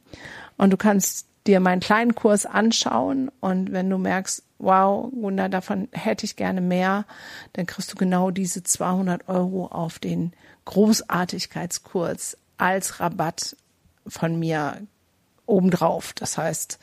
und 0.56 0.70
du 0.70 0.76
kannst 0.76 1.28
dir 1.46 1.60
meinen 1.60 1.80
kleinen 1.80 2.14
Kurs 2.14 2.44
anschauen 2.44 3.30
und 3.40 3.72
wenn 3.72 3.88
du 3.88 3.96
merkst, 3.96 4.42
wow, 4.58 5.10
Gunda, 5.10 5.48
davon 5.48 5.88
hätte 5.92 6.24
ich 6.24 6.36
gerne 6.36 6.60
mehr, 6.60 7.04
dann 7.52 7.66
kriegst 7.66 7.92
du 7.92 7.96
genau 7.96 8.30
diese 8.30 8.62
200 8.62 9.28
Euro 9.28 9.66
auf 9.66 9.98
den 9.98 10.32
Großartigkeitskurs 10.64 12.36
als 12.56 13.00
Rabatt 13.00 13.56
von 14.06 14.38
mir 14.38 14.80
obendrauf. 15.46 16.12
Das 16.12 16.36
heißt, 16.36 16.78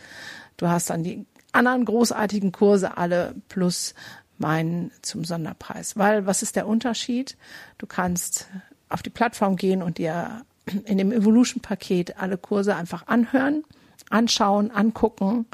du 0.58 0.68
hast 0.68 0.90
dann 0.90 1.04
die 1.04 1.26
anderen 1.52 1.86
großartigen 1.86 2.52
Kurse 2.52 2.98
alle 2.98 3.36
plus 3.50 3.94
meinen 4.38 4.92
zum 5.02 5.24
Sonderpreis. 5.24 5.98
Weil 5.98 6.26
was 6.26 6.42
ist 6.42 6.56
der 6.56 6.68
Unterschied? 6.68 7.38
Du 7.78 7.88
kannst 7.88 8.48
auf 8.90 9.02
die 9.02 9.10
Plattform 9.10 9.56
gehen 9.56 9.82
und 9.82 9.98
dir 9.98 10.44
in 10.86 10.98
dem 10.98 11.12
Evolution-Paket 11.12 12.18
alle 12.20 12.38
Kurse 12.38 12.76
einfach 12.76 13.08
anhören 13.08 13.64
anschauen, 14.10 14.72
angucken 14.72 15.46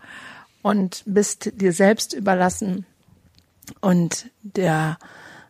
und 0.62 1.04
bist 1.06 1.52
dir 1.62 1.74
selbst 1.74 2.14
überlassen. 2.14 2.86
Und 3.80 4.30
der, 4.42 4.98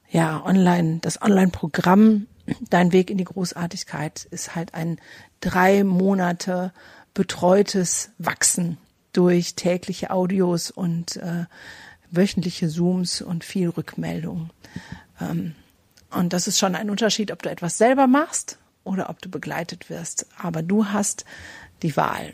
ja, 0.09 0.43
online, 0.45 0.99
das 1.01 1.21
Online-Programm, 1.21 2.27
dein 2.69 2.91
Weg 2.91 3.09
in 3.09 3.17
die 3.17 3.23
Großartigkeit 3.23 4.25
ist 4.31 4.55
halt 4.55 4.73
ein 4.73 4.99
drei 5.39 5.83
Monate 5.83 6.73
betreutes 7.13 8.11
Wachsen 8.17 8.77
durch 9.13 9.55
tägliche 9.55 10.11
Audios 10.11 10.71
und 10.71 11.17
äh, 11.17 11.45
wöchentliche 12.09 12.69
Zooms 12.69 13.21
und 13.21 13.43
viel 13.43 13.69
Rückmeldung. 13.69 14.51
Ähm, 15.19 15.55
und 16.11 16.33
das 16.33 16.47
ist 16.47 16.59
schon 16.59 16.75
ein 16.75 16.89
Unterschied, 16.89 17.31
ob 17.31 17.41
du 17.41 17.49
etwas 17.49 17.77
selber 17.77 18.07
machst 18.07 18.57
oder 18.83 19.09
ob 19.09 19.21
du 19.21 19.29
begleitet 19.29 19.89
wirst. 19.89 20.27
Aber 20.37 20.61
du 20.61 20.87
hast 20.87 21.25
die 21.83 21.95
Wahl. 21.95 22.33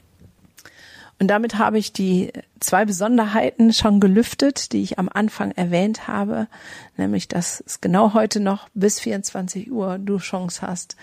Und 1.20 1.30
damit 1.30 1.58
habe 1.58 1.80
ich 1.80 1.94
die 1.94 2.32
zwei 2.60 2.86
Besonderheiten 2.86 3.74
schon 3.74 4.00
gelüftet, 4.00 4.72
die 4.72 4.84
ich 4.84 5.00
am 5.00 5.10
Anfang 5.12 5.52
erwähnt 5.52 6.08
habe, 6.08 6.48
nämlich 6.96 7.28
dass 7.28 7.64
es 7.66 7.82
genau 7.82 8.14
heute 8.14 8.40
noch 8.40 8.70
bis 8.76 9.00
24 9.00 9.72
Uhr 9.72 9.98
du 9.98 10.20
Chance 10.20 10.62
hast, 10.62 10.96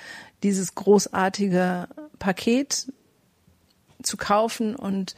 dieses 0.44 0.76
großartige 0.76 1.88
Paket 2.20 2.92
zu 4.02 4.16
kaufen. 4.16 4.76
Und 4.76 5.16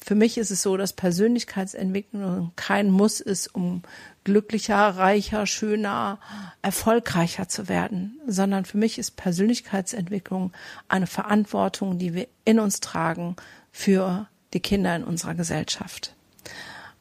für 0.00 0.14
mich 0.14 0.38
ist 0.38 0.52
es 0.52 0.62
so, 0.62 0.76
dass 0.76 0.92
Persönlichkeitsentwicklung 0.92 2.52
kein 2.54 2.90
Muss 2.90 3.20
ist, 3.20 3.52
um 3.52 3.82
glücklicher, 4.22 4.76
reicher, 4.76 5.46
schöner, 5.46 6.20
erfolgreicher 6.62 7.48
zu 7.48 7.68
werden, 7.68 8.20
sondern 8.28 8.66
für 8.66 8.78
mich 8.78 8.98
ist 8.98 9.16
Persönlichkeitsentwicklung 9.16 10.52
eine 10.86 11.08
Verantwortung, 11.08 11.98
die 11.98 12.14
wir 12.14 12.28
in 12.44 12.60
uns 12.60 12.78
tragen 12.78 13.34
für 13.76 14.26
die 14.54 14.60
Kinder 14.60 14.96
in 14.96 15.04
unserer 15.04 15.34
Gesellschaft. 15.34 16.14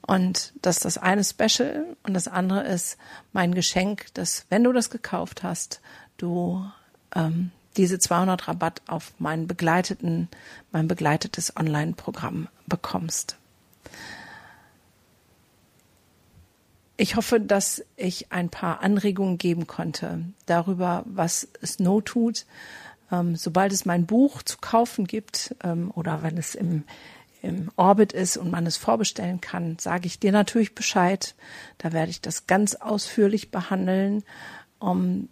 Und 0.01 0.51
das 0.61 0.75
ist 0.75 0.85
das 0.85 0.97
eine 0.97 1.23
Special 1.23 1.95
und 2.03 2.13
das 2.13 2.27
andere 2.27 2.63
ist 2.63 2.97
mein 3.31 3.55
Geschenk, 3.55 4.13
dass 4.13 4.45
wenn 4.49 4.65
du 4.65 4.73
das 4.73 4.89
gekauft 4.89 5.41
hast, 5.41 5.79
du 6.17 6.69
ähm, 7.15 7.51
diese 7.77 7.97
200 7.97 8.49
Rabatt 8.49 8.81
auf 8.87 9.13
meinen 9.19 9.47
begleiteten, 9.47 10.27
mein 10.73 10.89
begleitetes 10.89 11.55
Online-Programm 11.55 12.49
bekommst. 12.67 13.37
Ich 16.97 17.15
hoffe, 17.15 17.39
dass 17.39 17.85
ich 17.95 18.33
ein 18.33 18.49
paar 18.49 18.81
Anregungen 18.81 19.37
geben 19.37 19.65
konnte 19.65 20.25
darüber, 20.45 21.03
was 21.05 21.47
es 21.61 21.79
Not 21.79 22.05
tut. 22.07 22.45
Ähm, 23.11 23.35
sobald 23.35 23.71
es 23.71 23.85
mein 23.85 24.05
Buch 24.05 24.43
zu 24.43 24.57
kaufen 24.59 25.05
gibt 25.05 25.55
ähm, 25.63 25.91
oder 25.93 26.23
wenn 26.23 26.37
es 26.37 26.55
im, 26.55 26.83
im 27.41 27.71
Orbit 27.75 28.13
ist 28.13 28.37
und 28.37 28.51
man 28.51 28.65
es 28.65 28.77
vorbestellen 28.77 29.41
kann, 29.41 29.77
sage 29.79 30.07
ich 30.07 30.19
dir 30.19 30.31
natürlich 30.31 30.75
Bescheid. 30.75 31.35
Da 31.77 31.93
werde 31.93 32.11
ich 32.11 32.21
das 32.21 32.47
ganz 32.47 32.75
ausführlich 32.75 33.51
behandeln, 33.51 34.23
um 34.79 35.29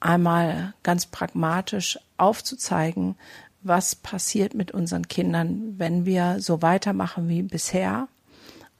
einmal 0.00 0.74
ganz 0.82 1.06
pragmatisch 1.06 1.98
aufzuzeigen, 2.16 3.16
was 3.62 3.94
passiert 3.94 4.54
mit 4.54 4.72
unseren 4.72 5.08
Kindern, 5.08 5.78
wenn 5.78 6.04
wir 6.04 6.40
so 6.40 6.60
weitermachen 6.60 7.28
wie 7.28 7.42
bisher 7.42 8.08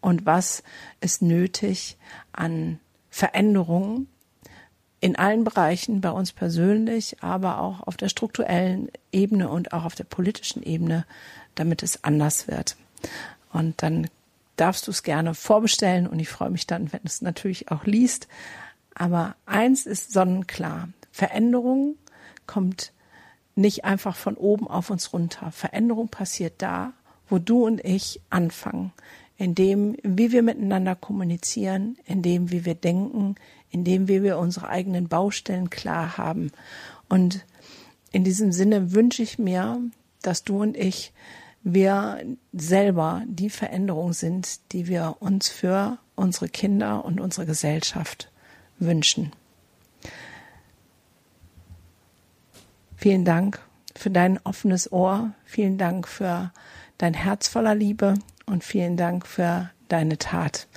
und 0.03 0.27
was 0.27 0.63
ist 1.01 1.23
nötig 1.23 1.97
an 2.33 2.79
Veränderungen 3.09 4.09
in 5.05 5.17
allen 5.17 5.45
Bereichen, 5.45 6.01
bei 6.01 6.11
uns 6.11 6.33
persönlich, 6.33 7.23
aber 7.23 7.61
auch 7.61 7.87
auf 7.87 7.99
der 7.99 8.09
strukturellen 8.09 8.89
Ebene 9.13 9.51
und 9.51 9.75
auch 9.75 9.85
auf 9.85 9.95
der 9.95 10.05
politischen 10.05 10.63
Ebene, 10.63 11.05
damit 11.57 11.83
es 11.83 12.05
anders 12.05 12.49
wird. 12.49 12.79
Und 13.53 13.83
dann 13.83 14.09
darfst 14.57 14.87
du 14.87 14.91
es 14.91 15.03
gerne 15.03 15.35
vorbestellen 15.35 16.07
und 16.07 16.21
ich 16.21 16.31
freue 16.31 16.49
mich 16.49 16.67
dann, 16.67 16.91
wenn 16.91 17.03
du 17.03 17.09
es 17.09 17.21
natürlich 17.21 17.71
auch 17.71 17.85
liest. 17.85 18.29
Aber 18.95 19.37
eins 19.45 19.85
ist 19.85 20.11
sonnenklar. 20.11 20.89
Veränderung 21.13 21.97
kommt 22.47 22.91
nicht 23.57 23.85
einfach 23.85 24.17
von 24.17 24.39
oben 24.39 24.67
auf 24.67 24.89
uns 24.89 25.13
runter. 25.13 25.53
Veränderung 25.53 26.09
passiert 26.09 26.55
da, 26.63 26.95
wo 27.29 27.39
du 27.39 27.67
und 27.67 27.85
ich 27.85 28.23
anfangen, 28.31 28.91
in 29.37 29.55
dem, 29.55 29.99
wie 30.03 30.33
wir 30.33 30.43
miteinander 30.43 30.95
kommunizieren, 30.95 31.99
in 32.07 32.23
dem, 32.23 32.51
wie 32.51 32.65
wir 32.65 32.75
denken, 32.75 33.35
in 33.75 33.83
dem, 33.83 34.07
wie 34.07 34.23
wir 34.23 34.39
unsere 34.39 34.69
eigenen 34.69 35.09
Baustellen 35.09 35.69
klar 35.69 36.17
haben. 36.17 36.53
Und 37.09 37.45
in 38.13 38.23
diesem 38.23 38.53
Sinne 38.53 38.93
wünsche 38.93 39.21
ich 39.25 39.37
mir, 39.37 39.81
dass 40.23 40.45
du 40.45 40.63
und 40.63 40.77
ich, 40.77 41.13
wir 41.65 42.21
selber 42.53 43.23
die 43.27 43.51
Veränderung 43.51 44.13
sind, 44.13 44.61
die 44.71 44.87
wir 44.87 45.17
uns 45.19 45.49
für 45.49 45.99
unsere 46.15 46.49
Kinder 46.49 47.05
und 47.05 47.21
unsere 47.21 47.47
Gesellschaft 47.47 48.31
wünschen. 48.79 49.33
Vielen 52.97 53.25
Dank 53.25 53.59
für 53.97 54.11
dein 54.11 54.39
offenes 54.45 54.93
Ohr. 54.93 55.33
Vielen 55.45 55.79
Dank 55.79 56.07
für 56.07 56.53
dein 56.97 57.15
Herz 57.15 57.49
voller 57.49 57.75
Liebe 57.75 58.15
und 58.47 58.63
vielen 58.63 58.97
Dank 58.97 59.27
für 59.27 59.71
deine 59.89 60.17
Tat, 60.17 60.69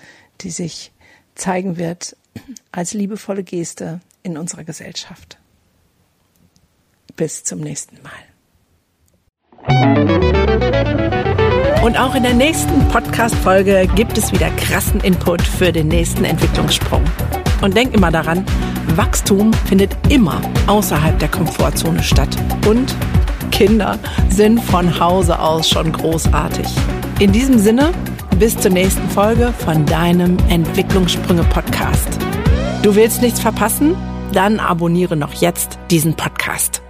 die 0.41 0.49
sich 0.49 0.91
zeigen 1.35 1.77
wird 1.77 2.17
als 2.71 2.93
liebevolle 2.93 3.43
Geste 3.43 3.99
in 4.23 4.37
unserer 4.37 4.63
Gesellschaft. 4.63 5.37
Bis 7.15 7.43
zum 7.43 7.59
nächsten 7.59 7.97
Mal. 8.03 8.11
Und 11.83 11.97
auch 11.97 12.15
in 12.15 12.23
der 12.23 12.33
nächsten 12.33 12.87
Podcast-Folge 12.89 13.87
gibt 13.95 14.17
es 14.17 14.31
wieder 14.31 14.49
krassen 14.51 14.99
Input 15.01 15.41
für 15.41 15.71
den 15.71 15.87
nächsten 15.87 16.25
Entwicklungssprung. 16.25 17.03
Und 17.61 17.75
denk 17.75 17.93
immer 17.93 18.11
daran, 18.11 18.45
Wachstum 18.95 19.53
findet 19.53 19.95
immer 20.09 20.41
außerhalb 20.67 21.17
der 21.19 21.29
Komfortzone 21.29 22.03
statt. 22.03 22.35
Und 22.67 22.95
Kinder 23.51 23.97
sind 24.29 24.61
von 24.61 24.99
Hause 24.99 25.39
aus 25.39 25.69
schon 25.69 25.91
großartig. 25.91 26.67
In 27.19 27.31
diesem 27.31 27.57
Sinne, 27.57 27.91
bis 28.39 28.57
zur 28.57 28.71
nächsten 28.71 29.09
Folge 29.09 29.53
von 29.57 29.85
deinem 29.85 30.37
Entwicklungssprünge 30.49 31.43
Podcast. 31.45 32.07
Du 32.83 32.95
willst 32.95 33.21
nichts 33.21 33.39
verpassen? 33.39 33.95
Dann 34.33 34.59
abonniere 34.59 35.15
noch 35.15 35.33
jetzt 35.33 35.79
diesen 35.89 36.15
Podcast. 36.15 36.81